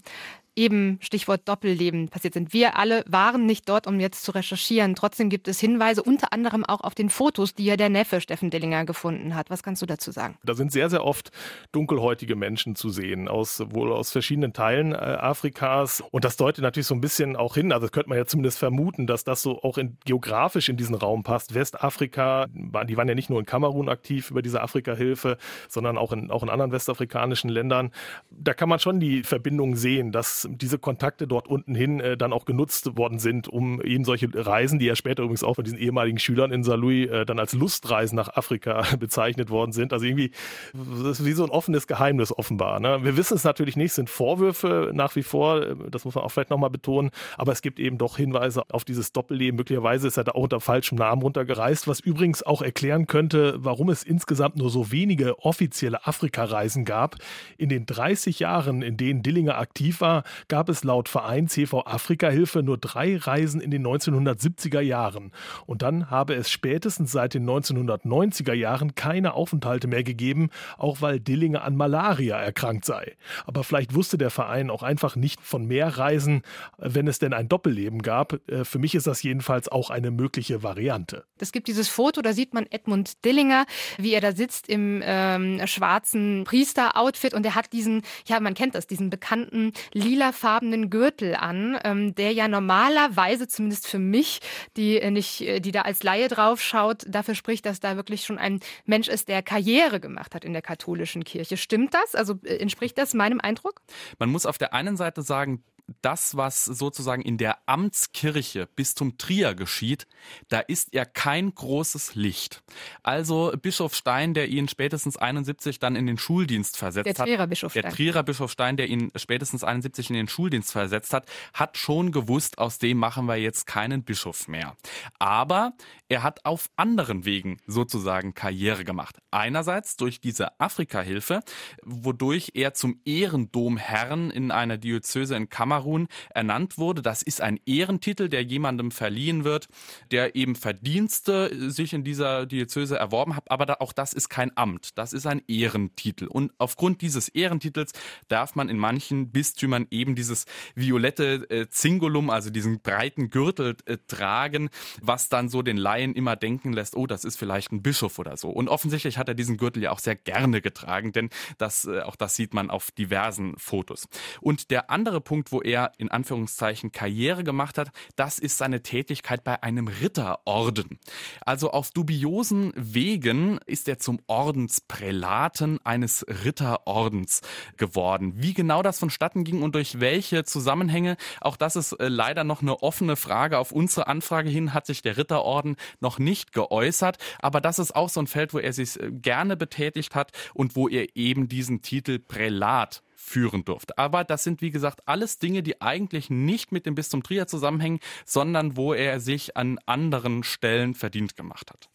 eben 0.56 0.98
Stichwort 1.02 1.48
Doppelleben 1.48 2.10
passiert 2.10 2.34
sind. 2.34 2.54
Wir 2.54 2.78
alle 2.78 3.04
waren 3.08 3.46
nicht 3.46 3.70
dort, 3.70 3.88
um 3.88 4.00
jetzt 4.00 4.24
zu 4.24 4.32
recherchieren. 4.32 4.96
Trotzdem 4.96 5.30
gibt 5.30 5.48
es 5.48 5.60
Hinweise, 5.60 6.04
unter 6.04 6.34
anderem 6.34 6.66
auch 6.66 6.82
auf 6.82 6.94
den 6.94 7.10
Fotos, 7.10 7.56
die 7.56 7.66
ja 7.66 7.78
der 7.78 7.90
Neffe 7.90 8.20
Steffen 8.20 8.50
Dillinger 8.50 8.86
gefunden 8.86 9.36
hat. 9.36 9.50
Was 9.50 9.64
kannst 9.64 9.82
du 9.82 9.86
dazu 9.86 10.12
sagen? 10.12 10.36
Da 10.44 10.54
sind 10.54 10.72
sehr, 10.72 10.90
sehr 10.90 11.06
oft 11.06 11.32
dunkelhäutige 11.72 12.36
Menschen 12.36 12.76
zu 12.76 12.90
sehen, 12.90 13.28
aus, 13.28 13.64
wohl 13.70 13.94
aus 13.94 14.12
verschiedenen 14.12 14.52
Teilen 14.52 14.92
äh, 14.92 14.96
Afrikas. 14.96 16.04
Und 16.12 16.26
das 16.26 16.36
deutet 16.36 16.64
natürlich 16.64 16.88
so 16.88 16.96
ein 16.96 17.02
bisschen 17.02 17.36
auch 17.36 17.56
hin, 17.56 17.72
also 17.72 17.86
das 17.86 17.92
könnte 17.92 18.10
man 18.10 18.18
ja 18.18 18.26
zumindest 18.26 18.60
vermuten, 18.60 19.08
dass 19.08 19.24
das 19.24 19.42
so 19.42 19.62
auch 19.64 19.78
in, 19.78 19.98
geografisch 20.06 20.68
in 20.68 20.78
diesen 20.78 20.96
Raum 20.96 21.24
passt. 21.24 21.54
Westafrika, 21.54 22.48
die 22.50 22.98
waren 22.98 23.08
ja 23.08 23.16
nicht 23.16 23.30
nur 23.30 23.40
in 23.40 23.46
Kamerun 23.46 23.88
aktiv 23.88 24.32
über 24.32 24.42
diese 24.42 24.62
Afrika-Hilfe, 24.62 25.38
sondern 25.70 25.98
auch 25.98 26.12
in, 26.12 26.30
auch 26.30 26.44
in 26.44 26.50
anderen 26.50 26.72
westafrikanischen 26.72 27.50
Ländern. 27.50 27.92
Da 28.30 28.54
kann 28.54 28.68
man 28.68 28.80
schon 28.80 29.00
die 29.00 29.24
Verbindung 29.24 29.76
sehen, 29.76 30.12
dass 30.12 30.41
diese 30.50 30.78
Kontakte 30.78 31.28
dort 31.28 31.48
unten 31.48 31.76
hin 31.76 32.00
äh, 32.00 32.18
dann 32.18 32.34
auch 32.34 32.46
genutzt 32.46 32.98
worden 32.98 33.20
sind, 33.20 33.48
um 33.48 33.82
eben 33.82 34.06
solche 34.06 34.30
Reisen, 34.34 34.80
die 34.80 34.86
ja 34.86 34.96
später 34.96 35.24
übrigens 35.24 35.44
auch 35.44 35.56
von 35.56 35.64
diesen 35.64 35.80
ehemaligen 35.80 36.20
Schülern 36.20 36.52
in 36.52 36.64
Saarlouis 36.64 37.10
äh, 37.10 37.26
dann 37.26 37.40
als 37.40 37.54
Lustreisen 37.54 38.16
nach 38.16 38.30
Afrika 38.30 38.84
bezeichnet 39.00 39.50
worden 39.50 39.72
sind. 39.72 39.94
Also 39.94 40.06
irgendwie, 40.06 40.32
das 40.74 41.20
ist 41.20 41.26
wie 41.26 41.34
so 41.34 41.44
ein 41.44 41.50
offenes 41.50 41.88
Geheimnis 41.88 42.38
offenbar. 42.38 42.80
Ne? 42.80 43.04
Wir 43.04 43.18
wissen 43.18 43.36
es 43.36 43.44
natürlich 43.44 43.76
nicht, 43.76 43.94
sind 43.94 44.10
Vorwürfe 44.10 44.92
nach 44.94 45.16
wie 45.16 45.24
vor, 45.24 45.62
äh, 45.62 45.76
das 45.90 46.06
muss 46.06 46.16
man 46.16 46.24
auch 46.24 46.30
vielleicht 46.32 46.50
nochmal 46.50 46.70
betonen, 46.70 47.12
aber 47.38 47.52
es 47.52 47.62
gibt 47.62 47.80
eben 47.80 47.98
doch 47.98 48.18
Hinweise 48.18 48.64
auf 48.72 48.84
dieses 48.84 49.12
Doppelleben. 49.12 49.58
Möglicherweise 49.58 50.08
ist 50.08 50.18
er 50.18 50.24
da 50.24 50.32
auch 50.34 50.44
unter 50.44 50.60
falschem 50.60 50.98
Namen 50.98 51.22
runtergereist, 51.22 51.88
was 51.88 52.00
übrigens 52.00 52.44
auch 52.44 52.62
erklären 52.62 53.08
könnte, 53.08 53.56
warum 53.60 53.90
es 53.90 54.04
insgesamt 54.04 54.58
nur 54.58 54.70
so 54.70 54.92
wenige 54.92 55.40
offizielle 55.40 56.06
Afrika-Reisen 56.06 56.86
gab. 56.86 57.16
In 57.58 57.70
den 57.70 57.86
30 57.86 58.40
Jahren, 58.40 58.82
in 58.82 58.98
denen 58.98 59.24
Dillinger 59.24 59.58
aktiv 59.58 60.02
war, 60.02 60.24
gab 60.48 60.70
es 60.70 60.84
laut 60.84 61.10
Verein 61.10 61.48
CV 61.48 61.82
Afrika 61.86 62.30
Hilfe 62.30 62.64
nur 62.64 62.78
drei 62.78 63.18
Reisen 63.18 63.62
in 63.62 63.72
den 63.72 63.86
1970er 63.86 64.82
Jahren. 64.82 65.32
Und 65.66 65.82
dann 65.82 66.10
habe 66.10 66.36
es 66.36 66.50
spätestens 66.50 67.12
seit 67.12 67.34
den 67.34 67.50
1990er 67.50 68.54
Jahren 68.54 68.96
keine 68.96 69.34
Aufenthalte 69.34 69.88
mehr 69.88 70.04
gegeben, 70.04 70.50
auch 70.78 71.02
weil 71.02 71.20
Dillinger 71.20 71.64
an 71.64 71.76
Malaria 71.76 72.38
erkrankt 72.38 72.86
sei. 72.86 73.16
Aber 73.46 73.64
vielleicht 73.64 73.94
wusste 73.94 74.18
der 74.18 74.30
Verein 74.30 74.70
auch 74.70 74.84
einfach 74.84 75.16
nicht 75.16 75.42
von 75.42 75.66
mehr 75.66 75.98
Reisen, 75.98 76.42
wenn 76.78 77.08
es 77.08 77.20
denn 77.20 77.34
ein 77.34 77.50
Doppelleben 77.50 78.02
gab. 78.02 78.40
Äh, 78.50 78.64
für 78.66 78.80
mich 78.80 78.96
ist 78.96 79.08
das 79.08 79.24
jedenfalls 79.24 79.70
auch 79.70 79.90
eine 79.90 80.12
mögliche 80.12 80.64
Variante. 80.64 81.26
Es 81.40 81.52
gibt 81.52 81.68
dieses 81.68 81.88
Foto, 81.88 82.22
da 82.22 82.34
sieht 82.34 82.54
man 82.54 82.66
Edmund 82.70 83.26
Dillinger, 83.26 83.66
wie 83.98 84.14
er 84.14 84.22
da 84.22 84.32
sitzt 84.32 84.70
im 84.70 85.02
ähm, 85.04 85.66
schwarzen 85.66 86.44
Priester-Outfit 86.46 87.34
und 87.34 87.46
er 87.46 87.56
hat 87.56 87.74
diesen, 87.74 88.04
ja, 88.26 88.40
man 88.40 88.54
kennt 88.54 88.76
das, 88.76 88.88
diesen 88.88 89.10
bekannten 89.10 89.74
lila 89.94 90.21
lilafarbenen 90.22 90.92
Gürtel 90.92 91.36
an, 91.36 91.80
ähm, 91.84 92.14
der 92.14 92.32
ja 92.32 92.48
normalerweise, 92.48 93.48
zumindest 93.48 93.88
für 93.88 93.98
mich, 93.98 94.40
die 94.78 94.98
äh, 94.98 95.10
nicht, 95.10 95.42
äh, 95.42 95.60
die 95.60 95.72
da 95.72 95.82
als 95.82 96.04
Laie 96.04 96.28
draufschaut, 96.28 97.06
dafür 97.08 97.34
spricht, 97.34 97.66
dass 97.66 97.80
da 97.80 97.96
wirklich 97.96 98.24
schon 98.24 98.38
ein 98.38 98.60
Mensch 98.86 99.08
ist, 99.08 99.28
der 99.30 99.42
Karriere 99.42 100.00
gemacht 100.00 100.36
hat 100.36 100.46
in 100.46 100.54
der 100.54 100.62
katholischen 100.62 101.24
Kirche. 101.24 101.58
Stimmt 101.58 101.96
das? 101.96 102.14
Also 102.14 102.36
äh, 102.44 102.58
entspricht 102.58 103.00
das 103.00 103.16
meinem 103.16 103.42
Eindruck? 103.42 103.82
Man 104.20 104.30
muss 104.30 104.46
auf 104.46 104.60
der 104.60 104.74
einen 104.74 104.96
Seite 104.96 105.24
sagen, 105.24 105.64
das, 106.02 106.36
was 106.38 106.66
sozusagen 106.66 107.22
in 107.22 107.38
der 107.38 107.58
Amtskirche 107.66 108.68
Bistum 108.76 109.18
Trier 109.18 109.56
geschieht, 109.56 110.08
da 110.50 110.60
ist 110.60 110.94
er 110.94 111.06
kein 111.06 111.54
großes 111.54 112.16
Licht. 112.16 112.64
Also 113.04 113.54
Bischof 113.62 113.96
Stein, 113.96 114.34
der 114.34 114.48
ihn 114.50 114.68
spätestens 114.68 115.18
71 115.18 115.80
dann 115.80 115.96
in 115.96 116.08
den 116.08 116.18
Schuldienst 116.18 116.78
versetzt 116.78 117.06
der 117.06 117.16
Trierer 117.16 117.48
Bischof 117.48 117.72
Stein. 117.72 117.84
der 117.84 117.92
Trierer 117.92 118.24
Bischof 118.24 118.52
Stein, 118.52 118.78
der 118.78 118.88
ihn 118.88 119.12
spätestens 119.16 119.64
71 119.64 120.10
in 120.10 120.16
den 120.16 120.28
Schuldienst 120.28 120.72
versetzt 120.72 121.14
hat, 121.14 121.26
hat 121.54 121.78
schon 121.78 122.12
gewusst, 122.12 122.58
aus 122.58 122.78
dem 122.80 122.98
machen 122.98 123.26
wir 123.26 123.38
jetzt 123.38 123.68
keinen 123.68 124.04
Bischof 124.04 124.48
mehr. 124.48 124.76
Aber 125.20 125.74
er 126.10 126.24
hat 126.24 126.46
auf 126.46 126.70
anderen 126.76 127.26
Wegen 127.26 127.58
sozusagen 127.68 128.34
Karriere 128.34 128.84
gemacht. 128.84 129.18
Einerseits 129.32 129.96
durch 129.96 130.20
diese 130.20 130.60
Afrika-Hilfe, 130.60 131.42
wodurch 131.84 132.52
er 132.54 132.74
zum 132.74 133.00
Ehrendomherrn 133.06 134.30
in 134.32 134.52
einer 134.52 134.78
Diözese 134.78 135.36
in 135.36 135.50
Kamerun 135.72 136.08
ernannt 136.34 136.78
wurde. 136.78 137.02
Das 137.02 137.22
ist 137.22 137.42
ein 137.42 137.60
Ehrentitel, 137.66 138.28
der 138.28 138.44
jemandem 138.44 138.92
verliehen 138.92 139.44
wird, 139.44 139.68
der 140.12 140.36
eben 140.36 140.56
Verdienste 140.56 141.72
sich 141.72 141.94
in 141.94 142.04
dieser 142.04 142.46
Diözese 142.46 142.98
erworben 142.98 143.36
hat. 143.36 143.50
Aber 143.50 143.82
auch 143.82 143.94
das 143.94 144.14
ist 144.14 144.30
kein 144.30 144.52
Amt, 144.58 144.98
das 144.98 145.14
ist 145.14 145.26
ein 145.26 145.42
Ehrentitel. 145.48 146.28
Und 146.28 146.52
aufgrund 146.58 147.02
dieses 147.02 147.30
Ehrentitels 147.30 147.94
darf 148.28 148.56
man 148.56 148.70
in 148.70 148.78
manchen 148.78 149.32
Bistümern 149.32 149.88
eben 149.92 150.16
dieses 150.16 150.46
violette 150.76 151.50
äh, 151.50 151.70
Zingulum, 151.70 152.30
also 152.30 152.50
diesen 152.50 152.82
breiten 152.82 153.30
Gürtel 153.30 153.78
äh, 153.86 153.98
tragen, 154.08 154.70
was 155.02 155.30
dann 155.30 155.48
so 155.48 155.62
den 155.62 155.78
Laien 155.78 156.02
Laien 156.02 156.16
immer 156.16 156.36
denken 156.36 156.74
lässt, 156.74 156.96
oh, 156.96 157.08
das 157.08 157.24
ist 157.24 157.38
vielleicht 157.38 157.72
ein 157.72 157.82
Bischof 157.82 158.20
oder 158.20 158.38
so. 158.38 158.50
Und 158.50 158.68
offensichtlich 158.70 159.18
hat 159.18 159.28
er 159.28 159.36
diesen 159.36 159.58
Gürtel 159.58 159.84
ja 159.84 159.92
auch 159.92 160.00
sehr 160.00 160.16
gerne 160.16 160.62
getragen, 160.62 161.12
denn 161.12 161.30
das, 161.58 161.86
äh, 161.86 162.02
auch 162.02 162.16
das 162.16 162.36
sieht 162.36 162.54
man 162.54 162.70
auf 162.70 162.92
diversen 162.92 163.58
Fotos. 163.58 164.08
Und 164.42 164.72
der 164.72 164.90
andere 164.90 165.22
Punkt, 165.22 165.52
wo 165.52 165.61
er 165.62 165.92
in 165.98 166.10
Anführungszeichen 166.10 166.92
Karriere 166.92 167.44
gemacht 167.44 167.78
hat, 167.78 167.92
das 168.16 168.40
ist 168.40 168.58
seine 168.58 168.84
Tätigkeit 168.84 169.44
bei 169.44 169.64
einem 169.64 169.88
Ritterorden. 169.88 171.00
Also 171.46 171.72
auf 171.72 171.92
dubiosen 171.92 172.74
Wegen 172.76 173.60
ist 173.66 173.88
er 173.88 174.00
zum 174.00 174.20
Ordensprälaten 174.28 175.80
eines 175.86 176.26
Ritterordens 176.28 177.42
geworden. 177.78 178.34
Wie 178.36 178.54
genau 178.54 178.84
das 178.84 179.00
vonstatten 179.00 179.44
ging 179.44 179.62
und 179.62 179.76
durch 179.76 180.00
welche 180.00 180.44
Zusammenhänge, 180.44 181.18
auch 181.40 181.58
das 181.58 181.76
ist 181.76 181.94
äh, 181.94 182.08
leider 182.08 182.44
noch 182.44 182.62
eine 182.62 182.82
offene 182.82 183.16
Frage. 183.16 183.58
Auf 183.58 183.72
unsere 183.72 184.08
Anfrage 184.08 184.50
hin 184.50 184.74
hat 184.74 184.86
sich 184.86 185.02
der 185.02 185.18
Ritterorden 185.18 185.76
noch 186.00 186.20
nicht 186.20 186.54
geäußert. 186.54 187.18
Aber 187.42 187.62
das 187.62 187.80
ist 187.80 187.96
auch 187.96 188.10
so 188.10 188.20
ein 188.20 188.28
Feld, 188.28 188.54
wo 188.54 188.60
er 188.60 188.74
sich 188.74 189.00
äh, 189.00 189.12
gerne 189.12 189.58
betätigt 189.58 190.16
hat 190.16 190.32
und 190.54 190.76
wo 190.76 190.88
er 190.88 191.16
eben 191.16 191.48
diesen 191.48 191.82
Titel 191.82 192.20
Prälat 192.20 193.04
führen 193.22 193.64
durfte. 193.64 193.98
Aber 193.98 194.24
das 194.24 194.44
sind, 194.44 194.62
wie 194.62 194.72
gesagt, 194.72 195.08
alles 195.08 195.40
Dinge, 195.40 195.64
die 195.64 195.82
eigentlich 195.82 196.30
nicht 196.30 196.72
mit 196.72 196.86
dem 196.86 196.96
Bistum 196.96 197.24
Trier 197.24 197.48
zusammenhängen, 197.48 198.00
sondern 198.26 198.76
wo 198.76 198.94
er 198.94 199.20
sich 199.20 199.56
an 199.56 199.80
anderen 199.86 200.44
Stellen 200.44 200.96
verdient 200.96 201.36
gemacht 201.36 201.72
hat. 201.72 201.90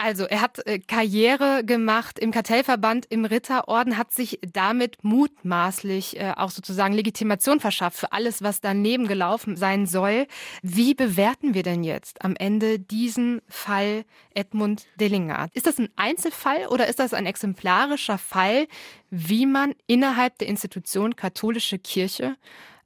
Also 0.00 0.24
er 0.26 0.40
hat 0.40 0.64
äh, 0.64 0.78
Karriere 0.78 1.64
gemacht 1.64 2.20
im 2.20 2.30
Kartellverband, 2.30 3.06
im 3.10 3.24
Ritterorden, 3.24 3.96
hat 3.96 4.12
sich 4.12 4.38
damit 4.52 4.96
mutmaßlich 5.02 6.20
äh, 6.20 6.34
auch 6.36 6.50
sozusagen 6.50 6.94
Legitimation 6.94 7.58
verschafft 7.58 7.98
für 7.98 8.12
alles, 8.12 8.40
was 8.40 8.60
daneben 8.60 9.08
gelaufen 9.08 9.56
sein 9.56 9.86
soll. 9.86 10.28
Wie 10.62 10.94
bewerten 10.94 11.52
wir 11.52 11.64
denn 11.64 11.82
jetzt 11.82 12.24
am 12.24 12.36
Ende 12.36 12.78
diesen 12.78 13.42
Fall 13.48 14.04
Edmund 14.34 14.86
Dillinger? 15.00 15.48
Ist 15.52 15.66
das 15.66 15.78
ein 15.78 15.88
Einzelfall 15.96 16.68
oder 16.68 16.86
ist 16.86 17.00
das 17.00 17.12
ein 17.12 17.26
exemplarischer 17.26 18.18
Fall, 18.18 18.68
wie 19.10 19.46
man 19.46 19.74
innerhalb 19.88 20.38
der 20.38 20.46
Institution 20.46 21.16
katholische 21.16 21.78
Kirche 21.80 22.36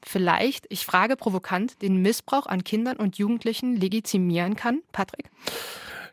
vielleicht, 0.03 0.65
ich 0.71 0.87
frage 0.87 1.17
provokant, 1.17 1.83
den 1.83 2.01
Missbrauch 2.01 2.47
an 2.47 2.65
Kindern 2.65 2.97
und 2.97 3.19
Jugendlichen 3.19 3.77
legitimieren 3.77 4.57
kann? 4.57 4.81
Patrick? 4.93 5.31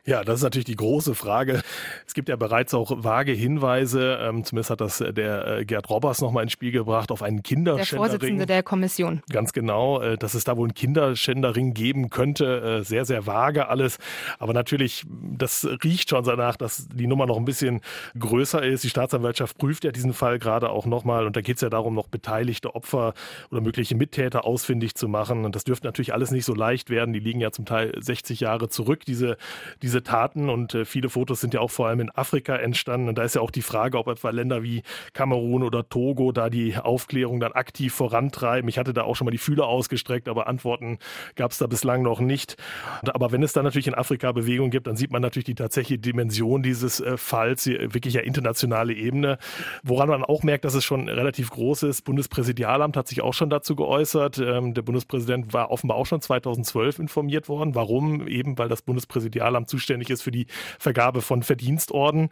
Ja, 0.09 0.23
das 0.23 0.39
ist 0.39 0.43
natürlich 0.43 0.65
die 0.65 0.75
große 0.75 1.13
Frage. 1.13 1.61
Es 2.07 2.15
gibt 2.15 2.29
ja 2.29 2.35
bereits 2.35 2.73
auch 2.73 3.03
vage 3.03 3.31
Hinweise, 3.31 4.17
ähm, 4.19 4.43
zumindest 4.43 4.71
hat 4.71 4.81
das 4.81 4.97
der 4.97 5.59
äh, 5.59 5.65
Gerd 5.65 5.87
Robbers 5.87 6.19
nochmal 6.19 6.41
ins 6.41 6.51
Spiel 6.51 6.71
gebracht, 6.71 7.11
auf 7.11 7.21
einen 7.21 7.43
Kinderschändering. 7.43 8.09
Der 8.09 8.17
Vorsitzende 8.17 8.45
der 8.47 8.63
Kommission. 8.63 9.21
Ganz 9.29 9.53
genau, 9.53 10.01
äh, 10.01 10.17
dass 10.17 10.33
es 10.33 10.45
da 10.45 10.57
wohl 10.57 10.65
einen 10.65 10.73
Kinderschändering 10.73 11.75
geben 11.75 12.09
könnte. 12.09 12.79
Äh, 12.79 12.83
sehr, 12.83 13.05
sehr 13.05 13.27
vage 13.27 13.67
alles. 13.67 13.99
Aber 14.39 14.53
natürlich, 14.53 15.05
das 15.07 15.67
riecht 15.83 16.09
schon 16.09 16.23
danach, 16.23 16.57
dass 16.57 16.87
die 16.87 17.05
Nummer 17.05 17.27
noch 17.27 17.37
ein 17.37 17.45
bisschen 17.45 17.81
größer 18.17 18.63
ist. 18.63 18.83
Die 18.83 18.89
Staatsanwaltschaft 18.89 19.59
prüft 19.59 19.83
ja 19.83 19.91
diesen 19.91 20.13
Fall 20.13 20.39
gerade 20.39 20.71
auch 20.71 20.87
nochmal. 20.87 21.27
Und 21.27 21.35
da 21.35 21.41
geht 21.41 21.57
es 21.57 21.61
ja 21.61 21.69
darum, 21.69 21.93
noch 21.93 22.07
beteiligte 22.07 22.73
Opfer 22.73 23.13
oder 23.51 23.61
mögliche 23.61 23.93
Mittäter 23.93 24.43
ausfindig 24.43 24.95
zu 24.95 25.07
machen. 25.07 25.45
Und 25.45 25.55
das 25.55 25.65
dürfte 25.65 25.85
natürlich 25.85 26.13
alles 26.15 26.31
nicht 26.31 26.45
so 26.45 26.55
leicht 26.55 26.89
werden. 26.89 27.13
Die 27.13 27.19
liegen 27.19 27.41
ja 27.41 27.51
zum 27.51 27.65
Teil 27.65 27.93
60 27.95 28.39
Jahre 28.39 28.69
zurück, 28.69 29.05
diese, 29.05 29.37
diese 29.83 29.98
diese 29.99 30.03
Taten 30.03 30.49
und 30.49 30.73
äh, 30.73 30.85
viele 30.85 31.09
Fotos 31.09 31.41
sind 31.41 31.53
ja 31.53 31.59
auch 31.59 31.71
vor 31.71 31.87
allem 31.87 31.99
in 31.99 32.09
Afrika 32.11 32.55
entstanden. 32.55 33.09
Und 33.09 33.17
da 33.17 33.23
ist 33.23 33.35
ja 33.35 33.41
auch 33.41 33.51
die 33.51 33.61
Frage, 33.61 33.97
ob 33.97 34.07
etwa 34.07 34.29
Länder 34.29 34.63
wie 34.63 34.83
Kamerun 35.13 35.63
oder 35.63 35.87
Togo 35.89 36.31
da 36.31 36.49
die 36.49 36.75
Aufklärung 36.77 37.39
dann 37.39 37.51
aktiv 37.51 37.93
vorantreiben. 37.93 38.69
Ich 38.69 38.77
hatte 38.77 38.93
da 38.93 39.03
auch 39.03 39.15
schon 39.15 39.25
mal 39.25 39.31
die 39.31 39.37
Fühler 39.37 39.67
ausgestreckt, 39.67 40.27
aber 40.27 40.47
Antworten 40.47 40.99
gab 41.35 41.51
es 41.51 41.57
da 41.57 41.67
bislang 41.67 42.01
noch 42.01 42.19
nicht. 42.19 42.55
Aber 43.03 43.31
wenn 43.31 43.43
es 43.43 43.53
dann 43.53 43.65
natürlich 43.65 43.87
in 43.87 43.95
Afrika 43.95 44.31
Bewegung 44.31 44.69
gibt, 44.69 44.87
dann 44.87 44.95
sieht 44.95 45.11
man 45.11 45.21
natürlich 45.21 45.45
die 45.45 45.55
tatsächliche 45.55 45.99
Dimension 45.99 46.63
dieses 46.63 46.99
äh, 46.99 47.17
Falls, 47.17 47.63
die 47.63 47.77
wirklich 47.93 48.13
ja 48.13 48.21
internationale 48.21 48.93
Ebene. 48.93 49.37
Woran 49.83 50.09
man 50.09 50.23
auch 50.23 50.43
merkt, 50.43 50.65
dass 50.65 50.75
es 50.75 50.85
schon 50.85 51.09
relativ 51.09 51.49
groß 51.51 51.83
ist. 51.83 52.03
Bundespräsidialamt 52.03 52.95
hat 52.95 53.07
sich 53.07 53.21
auch 53.21 53.33
schon 53.33 53.49
dazu 53.49 53.75
geäußert. 53.75 54.39
Ähm, 54.39 54.73
der 54.73 54.81
Bundespräsident 54.81 55.53
war 55.53 55.71
offenbar 55.71 55.97
auch 55.97 56.05
schon 56.05 56.21
2012 56.21 56.99
informiert 56.99 57.49
worden. 57.49 57.75
Warum? 57.75 58.27
Eben, 58.27 58.57
weil 58.57 58.69
das 58.69 58.81
Bundespräsidialamt 58.81 59.69
zuständig 59.69 59.88
ist 60.09 60.21
für 60.21 60.31
die 60.31 60.47
Vergabe 60.79 61.21
von 61.21 61.43
Verdienstorden. 61.43 62.29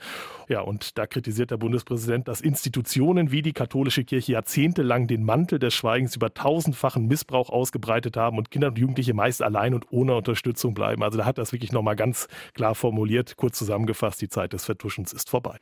Ja, 0.47 0.61
und 0.61 0.97
da 0.97 1.07
kritisiert 1.07 1.51
der 1.51 1.57
Bundespräsident, 1.57 2.27
dass 2.27 2.41
Institutionen 2.41 3.31
wie 3.31 3.41
die 3.41 3.53
katholische 3.53 4.03
Kirche 4.03 4.33
jahrzehntelang 4.33 5.07
den 5.07 5.23
Mantel 5.23 5.59
des 5.59 5.73
Schweigens 5.73 6.15
über 6.15 6.33
tausendfachen 6.33 7.07
Missbrauch 7.07 7.49
ausgebreitet 7.49 8.15
haben 8.17 8.37
und 8.37 8.51
Kinder 8.51 8.69
und 8.69 8.77
Jugendliche 8.77 9.13
meist 9.13 9.41
allein 9.41 9.73
und 9.73 9.85
ohne 9.91 10.15
Unterstützung 10.15 10.73
bleiben. 10.73 11.03
Also 11.03 11.17
da 11.17 11.25
hat 11.25 11.37
das 11.37 11.51
wirklich 11.51 11.71
nochmal 11.71 11.95
ganz 11.95 12.27
klar 12.53 12.75
formuliert. 12.75 13.35
Kurz 13.37 13.57
zusammengefasst, 13.57 14.21
die 14.21 14.29
Zeit 14.29 14.53
des 14.53 14.65
Vertuschens 14.65 15.13
ist 15.13 15.29
vorbei. 15.29 15.57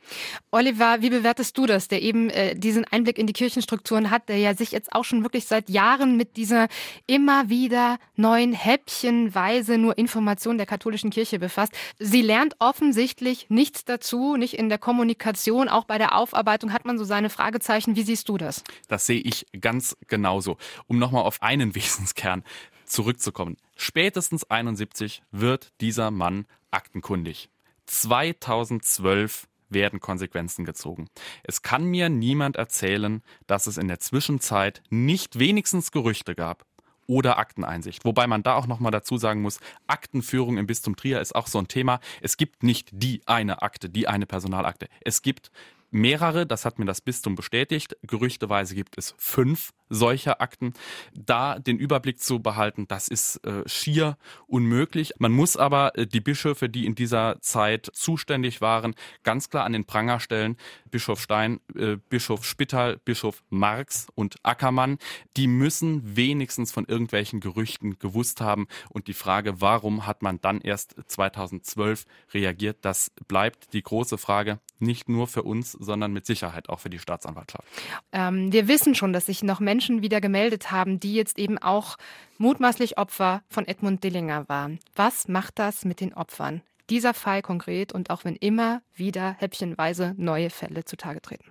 Oliver, 0.50 0.98
wie 1.00 1.10
bewertest 1.10 1.56
du 1.58 1.66
das, 1.66 1.88
der 1.88 2.02
eben 2.02 2.30
äh, 2.30 2.54
diesen 2.54 2.84
Einblick 2.84 3.18
in 3.18 3.26
die 3.26 3.32
Kirchenstrukturen 3.32 4.10
hat, 4.10 4.28
der 4.28 4.38
ja 4.38 4.54
sich 4.54 4.72
jetzt 4.72 4.92
auch 4.92 5.04
schon 5.04 5.22
wirklich 5.22 5.46
seit 5.46 5.68
Jahren 5.68 6.16
mit 6.16 6.36
dieser 6.36 6.68
immer 7.06 7.48
wieder 7.48 7.98
neuen 8.14 8.52
häppchenweise 8.52 9.78
nur 9.78 9.98
Information 9.98 10.56
der 10.56 10.66
katholischen 10.66 11.10
Kirche 11.10 11.38
befasst. 11.38 11.72
Sie 11.98 12.22
lernt 12.22 12.56
offensichtlich 12.58 13.46
nichts 13.48 13.84
dazu, 13.84 14.36
nicht 14.36 14.54
in 14.54 14.68
der 14.68 14.78
Kommunikation, 14.78 15.68
auch 15.68 15.84
bei 15.84 15.98
der 15.98 16.14
Aufarbeitung 16.16 16.72
hat 16.72 16.84
man 16.84 16.98
so 16.98 17.04
seine 17.04 17.30
Fragezeichen. 17.30 17.96
Wie 17.96 18.02
siehst 18.02 18.28
du 18.28 18.38
das? 18.38 18.62
Das 18.88 19.06
sehe 19.06 19.20
ich 19.20 19.46
ganz 19.60 19.96
genauso. 20.06 20.56
Um 20.86 20.98
nochmal 20.98 21.24
auf 21.24 21.42
einen 21.42 21.74
Wesenskern 21.74 22.44
zurückzukommen. 22.84 23.56
Spätestens 23.76 24.44
71 24.44 25.22
wird 25.30 25.72
dieser 25.80 26.10
Mann 26.10 26.46
aktenkundig. 26.70 27.48
2012 27.86 29.48
werden 29.68 30.00
Konsequenzen 30.00 30.64
gezogen. 30.64 31.08
Es 31.42 31.62
kann 31.62 31.84
mir 31.84 32.08
niemand 32.08 32.56
erzählen, 32.56 33.22
dass 33.46 33.66
es 33.66 33.78
in 33.78 33.88
der 33.88 33.98
Zwischenzeit 33.98 34.82
nicht 34.90 35.38
wenigstens 35.38 35.90
Gerüchte 35.90 36.34
gab 36.34 36.64
oder 37.06 37.38
Akteneinsicht. 37.38 38.04
Wobei 38.04 38.26
man 38.26 38.42
da 38.42 38.54
auch 38.54 38.66
nochmal 38.66 38.92
dazu 38.92 39.16
sagen 39.18 39.42
muss, 39.42 39.60
Aktenführung 39.86 40.58
im 40.58 40.66
Bistum 40.66 40.96
Trier 40.96 41.20
ist 41.20 41.34
auch 41.34 41.46
so 41.46 41.58
ein 41.58 41.68
Thema. 41.68 42.00
Es 42.20 42.36
gibt 42.36 42.62
nicht 42.62 42.90
die 42.92 43.22
eine 43.26 43.62
Akte, 43.62 43.88
die 43.88 44.08
eine 44.08 44.26
Personalakte. 44.26 44.88
Es 45.04 45.22
gibt 45.22 45.50
mehrere, 45.90 46.46
das 46.46 46.64
hat 46.64 46.78
mir 46.78 46.84
das 46.84 47.00
Bistum 47.00 47.34
bestätigt. 47.34 47.96
Gerüchteweise 48.02 48.74
gibt 48.74 48.98
es 48.98 49.14
fünf 49.18 49.72
solcher 49.88 50.40
Akten. 50.40 50.74
Da 51.14 51.58
den 51.58 51.78
Überblick 51.78 52.20
zu 52.20 52.40
behalten, 52.40 52.86
das 52.88 53.08
ist 53.08 53.44
äh, 53.44 53.68
schier 53.68 54.16
unmöglich. 54.46 55.12
Man 55.18 55.32
muss 55.32 55.56
aber 55.56 55.96
äh, 55.96 56.06
die 56.06 56.20
Bischöfe, 56.20 56.68
die 56.68 56.86
in 56.86 56.94
dieser 56.94 57.40
Zeit 57.40 57.90
zuständig 57.92 58.60
waren, 58.60 58.94
ganz 59.22 59.50
klar 59.50 59.64
an 59.64 59.72
den 59.72 59.84
Pranger 59.84 60.20
stellen. 60.20 60.56
Bischof 60.90 61.20
Stein, 61.20 61.60
äh, 61.74 61.96
Bischof 62.08 62.44
Spittal, 62.44 62.98
Bischof 63.04 63.42
Marx 63.50 64.08
und 64.14 64.36
Ackermann, 64.42 64.98
die 65.36 65.46
müssen 65.46 66.16
wenigstens 66.16 66.72
von 66.72 66.84
irgendwelchen 66.86 67.40
Gerüchten 67.40 67.98
gewusst 67.98 68.40
haben. 68.40 68.66
Und 68.90 69.08
die 69.08 69.14
Frage, 69.14 69.60
warum 69.60 70.06
hat 70.06 70.22
man 70.22 70.40
dann 70.40 70.60
erst 70.60 70.96
2012 71.06 72.06
reagiert, 72.32 72.78
das 72.82 73.10
bleibt 73.28 73.72
die 73.72 73.82
große 73.82 74.18
Frage, 74.18 74.60
nicht 74.78 75.08
nur 75.08 75.26
für 75.26 75.42
uns, 75.42 75.72
sondern 75.72 76.12
mit 76.12 76.26
Sicherheit 76.26 76.68
auch 76.68 76.80
für 76.80 76.90
die 76.90 76.98
Staatsanwaltschaft. 76.98 77.64
Ähm, 78.12 78.52
wir 78.52 78.68
wissen 78.68 78.94
schon, 78.94 79.12
dass 79.12 79.26
sich 79.26 79.42
noch 79.42 79.60
Menschen 79.60 79.75
Menschen 79.76 80.00
wieder 80.00 80.22
gemeldet 80.22 80.70
haben, 80.70 81.00
die 81.00 81.12
jetzt 81.12 81.38
eben 81.38 81.58
auch 81.58 81.98
mutmaßlich 82.38 82.96
Opfer 82.96 83.42
von 83.50 83.66
Edmund 83.66 84.02
Dillinger 84.02 84.48
waren. 84.48 84.78
Was 84.94 85.28
macht 85.28 85.58
das 85.58 85.84
mit 85.84 86.00
den 86.00 86.14
Opfern? 86.14 86.62
Dieser 86.88 87.12
Fall 87.12 87.42
konkret 87.42 87.92
und 87.92 88.08
auch 88.08 88.24
wenn 88.24 88.36
immer 88.36 88.80
wieder 88.94 89.36
häppchenweise 89.38 90.14
neue 90.16 90.48
Fälle 90.48 90.86
zutage 90.86 91.20
treten. 91.20 91.44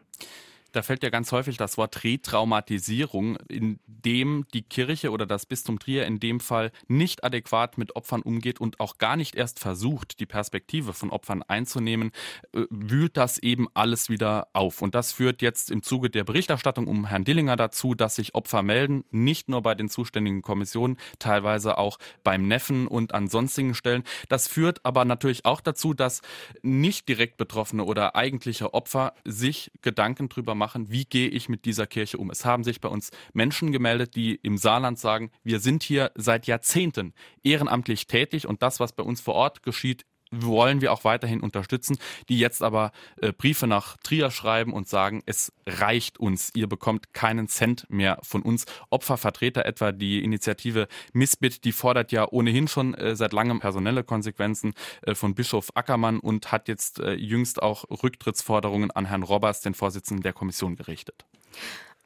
Da 0.75 0.81
fällt 0.81 1.03
ja 1.03 1.09
ganz 1.09 1.31
häufig 1.31 1.55
das 1.55 1.77
Wort 1.77 2.03
Retraumatisierung, 2.03 3.38
in 3.47 3.79
dem 3.88 4.45
die 4.53 4.61
Kirche 4.61 5.11
oder 5.11 5.25
das 5.25 5.45
Bistum 5.45 5.79
Trier 5.79 6.05
in 6.05 6.19
dem 6.19 6.41
Fall 6.41 6.73
nicht 6.89 7.23
adäquat 7.23 7.77
mit 7.77 7.95
Opfern 7.95 8.21
umgeht 8.21 8.59
und 8.59 8.81
auch 8.81 8.97
gar 8.97 9.15
nicht 9.15 9.35
erst 9.35 9.59
versucht, 9.59 10.19
die 10.19 10.25
Perspektive 10.25 10.91
von 10.91 11.11
Opfern 11.11 11.43
einzunehmen, 11.43 12.11
äh, 12.51 12.63
wühlt 12.69 13.15
das 13.15 13.38
eben 13.38 13.69
alles 13.73 14.09
wieder 14.09 14.49
auf. 14.51 14.81
Und 14.81 14.95
das 14.95 15.13
führt 15.13 15.41
jetzt 15.41 15.71
im 15.71 15.81
Zuge 15.81 16.09
der 16.09 16.25
Berichterstattung 16.25 16.88
um 16.88 17.05
Herrn 17.05 17.23
Dillinger 17.23 17.55
dazu, 17.55 17.95
dass 17.95 18.15
sich 18.15 18.35
Opfer 18.35 18.61
melden, 18.61 19.05
nicht 19.11 19.47
nur 19.47 19.61
bei 19.61 19.75
den 19.75 19.88
zuständigen 19.88 20.41
Kommissionen, 20.41 20.97
teilweise 21.19 21.77
auch 21.77 21.99
beim 22.25 22.49
Neffen 22.49 22.88
und 22.88 23.13
an 23.13 23.29
sonstigen 23.29 23.75
Stellen. 23.75 24.03
Das 24.27 24.49
führt 24.49 24.83
aber 24.83 25.05
natürlich 25.05 25.45
auch 25.45 25.61
dazu, 25.61 25.93
dass 25.93 26.21
nicht 26.63 27.07
direkt 27.07 27.38
Betroffene 27.38 27.85
oder 27.85 28.17
eigentliche 28.17 28.73
Opfer 28.73 29.13
sich 29.23 29.71
Gedanken 29.81 30.27
drüber 30.27 30.53
machen, 30.53 30.64
machen, 30.65 30.89
wie 30.89 31.06
gehe 31.06 31.28
ich 31.28 31.47
mit 31.47 31.65
dieser 31.65 31.86
Kirche 31.86 32.17
um. 32.17 32.32
Es 32.32 32.43
haben 32.43 32.63
sich 32.63 32.82
bei 32.82 32.89
uns 32.89 33.12
Menschen 33.34 33.71
gemeldet, 33.71 34.15
die 34.15 34.34
im 34.34 34.58
Saarland 34.58 34.97
sagen, 34.97 35.30
wir 35.43 35.60
sind 35.60 35.84
hier 35.84 36.12
seit 36.15 36.47
Jahrzehnten 36.47 37.13
ehrenamtlich 37.43 38.08
tätig 38.08 38.47
und 38.47 38.63
das, 38.63 38.80
was 38.80 38.93
bei 38.93 39.04
uns 39.04 39.21
vor 39.21 39.36
Ort 39.36 39.62
geschieht, 39.62 40.08
wollen 40.43 40.82
wir 40.82 40.91
auch 40.91 41.04
weiterhin 41.04 41.41
unterstützen, 41.41 41.98
die 42.30 42.39
jetzt 42.39 42.63
aber 42.63 42.91
äh, 43.21 43.32
Briefe 43.32 43.67
nach 43.67 43.98
Trier 43.98 44.32
schreiben 44.32 44.74
und 44.74 44.88
sagen, 44.88 45.21
es 45.26 45.52
reicht 45.65 46.19
uns, 46.19 46.52
ihr 46.54 46.67
bekommt 46.67 47.13
keinen 47.13 47.48
Cent 47.48 47.86
mehr 47.89 48.19
von 48.24 48.41
uns. 48.41 48.65
Opfervertreter 48.89 49.65
etwa 49.65 49.91
die 49.91 50.24
Initiative 50.24 50.88
Missbit, 51.13 51.63
die 51.63 51.71
fordert 51.71 52.12
ja 52.12 52.28
ohnehin 52.30 52.67
schon 52.67 52.93
äh, 52.93 53.15
seit 53.15 53.34
langem 53.34 53.60
personelle 53.60 54.04
Konsequenzen 54.04 54.74
äh, 55.02 55.15
von 55.15 55.36
Bischof 55.36 55.69
Ackermann 55.76 56.19
und 56.19 56.52
hat 56.52 56.67
jetzt 56.67 57.00
äh, 57.00 57.13
jüngst 57.13 57.62
auch 57.62 57.86
Rücktrittsforderungen 58.04 58.91
an 58.91 59.06
Herrn 59.06 59.24
Robbers, 59.24 59.62
den 59.62 59.74
Vorsitzenden 59.74 60.24
der 60.24 60.34
Kommission, 60.34 60.76
gerichtet. 60.76 61.26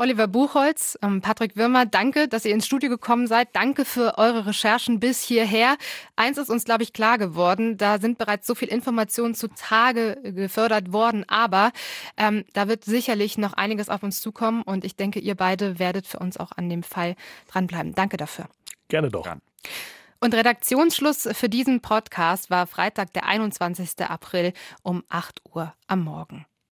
Oliver 0.01 0.27
Buchholz, 0.27 0.97
ähm, 1.01 1.19
Patrick 1.19 1.57
Wirmer, 1.57 1.85
danke, 1.85 2.29
dass 2.29 2.45
ihr 2.45 2.53
ins 2.53 2.65
Studio 2.65 2.89
gekommen 2.89 3.27
seid. 3.27 3.49
Danke 3.51 3.83
für 3.83 4.17
eure 4.17 4.45
Recherchen 4.45 5.01
bis 5.01 5.21
hierher. 5.21 5.75
Eins 6.15 6.37
ist 6.37 6.49
uns, 6.49 6.63
glaube 6.63 6.83
ich, 6.83 6.93
klar 6.93 7.17
geworden. 7.17 7.75
Da 7.75 7.99
sind 7.99 8.17
bereits 8.17 8.47
so 8.47 8.55
viel 8.55 8.69
Informationen 8.69 9.35
zutage 9.35 10.17
gefördert 10.23 10.93
worden. 10.93 11.25
Aber 11.27 11.73
ähm, 12.15 12.45
da 12.53 12.69
wird 12.69 12.85
sicherlich 12.85 13.37
noch 13.37 13.51
einiges 13.51 13.89
auf 13.89 14.01
uns 14.01 14.21
zukommen. 14.21 14.61
Und 14.61 14.85
ich 14.85 14.95
denke, 14.95 15.19
ihr 15.19 15.35
beide 15.35 15.79
werdet 15.79 16.07
für 16.07 16.19
uns 16.19 16.37
auch 16.37 16.53
an 16.53 16.69
dem 16.69 16.83
Fall 16.83 17.17
dranbleiben. 17.51 17.93
Danke 17.93 18.15
dafür. 18.15 18.45
Gerne 18.87 19.09
doch. 19.09 19.27
Und 20.21 20.33
Redaktionsschluss 20.33 21.27
für 21.33 21.49
diesen 21.49 21.81
Podcast 21.81 22.49
war 22.49 22.67
Freitag, 22.67 23.11
der 23.11 23.25
21. 23.25 23.99
April 24.07 24.53
um 24.81 25.03
8 25.09 25.41
Uhr 25.53 25.73
am 25.87 26.05
Morgen. 26.05 26.45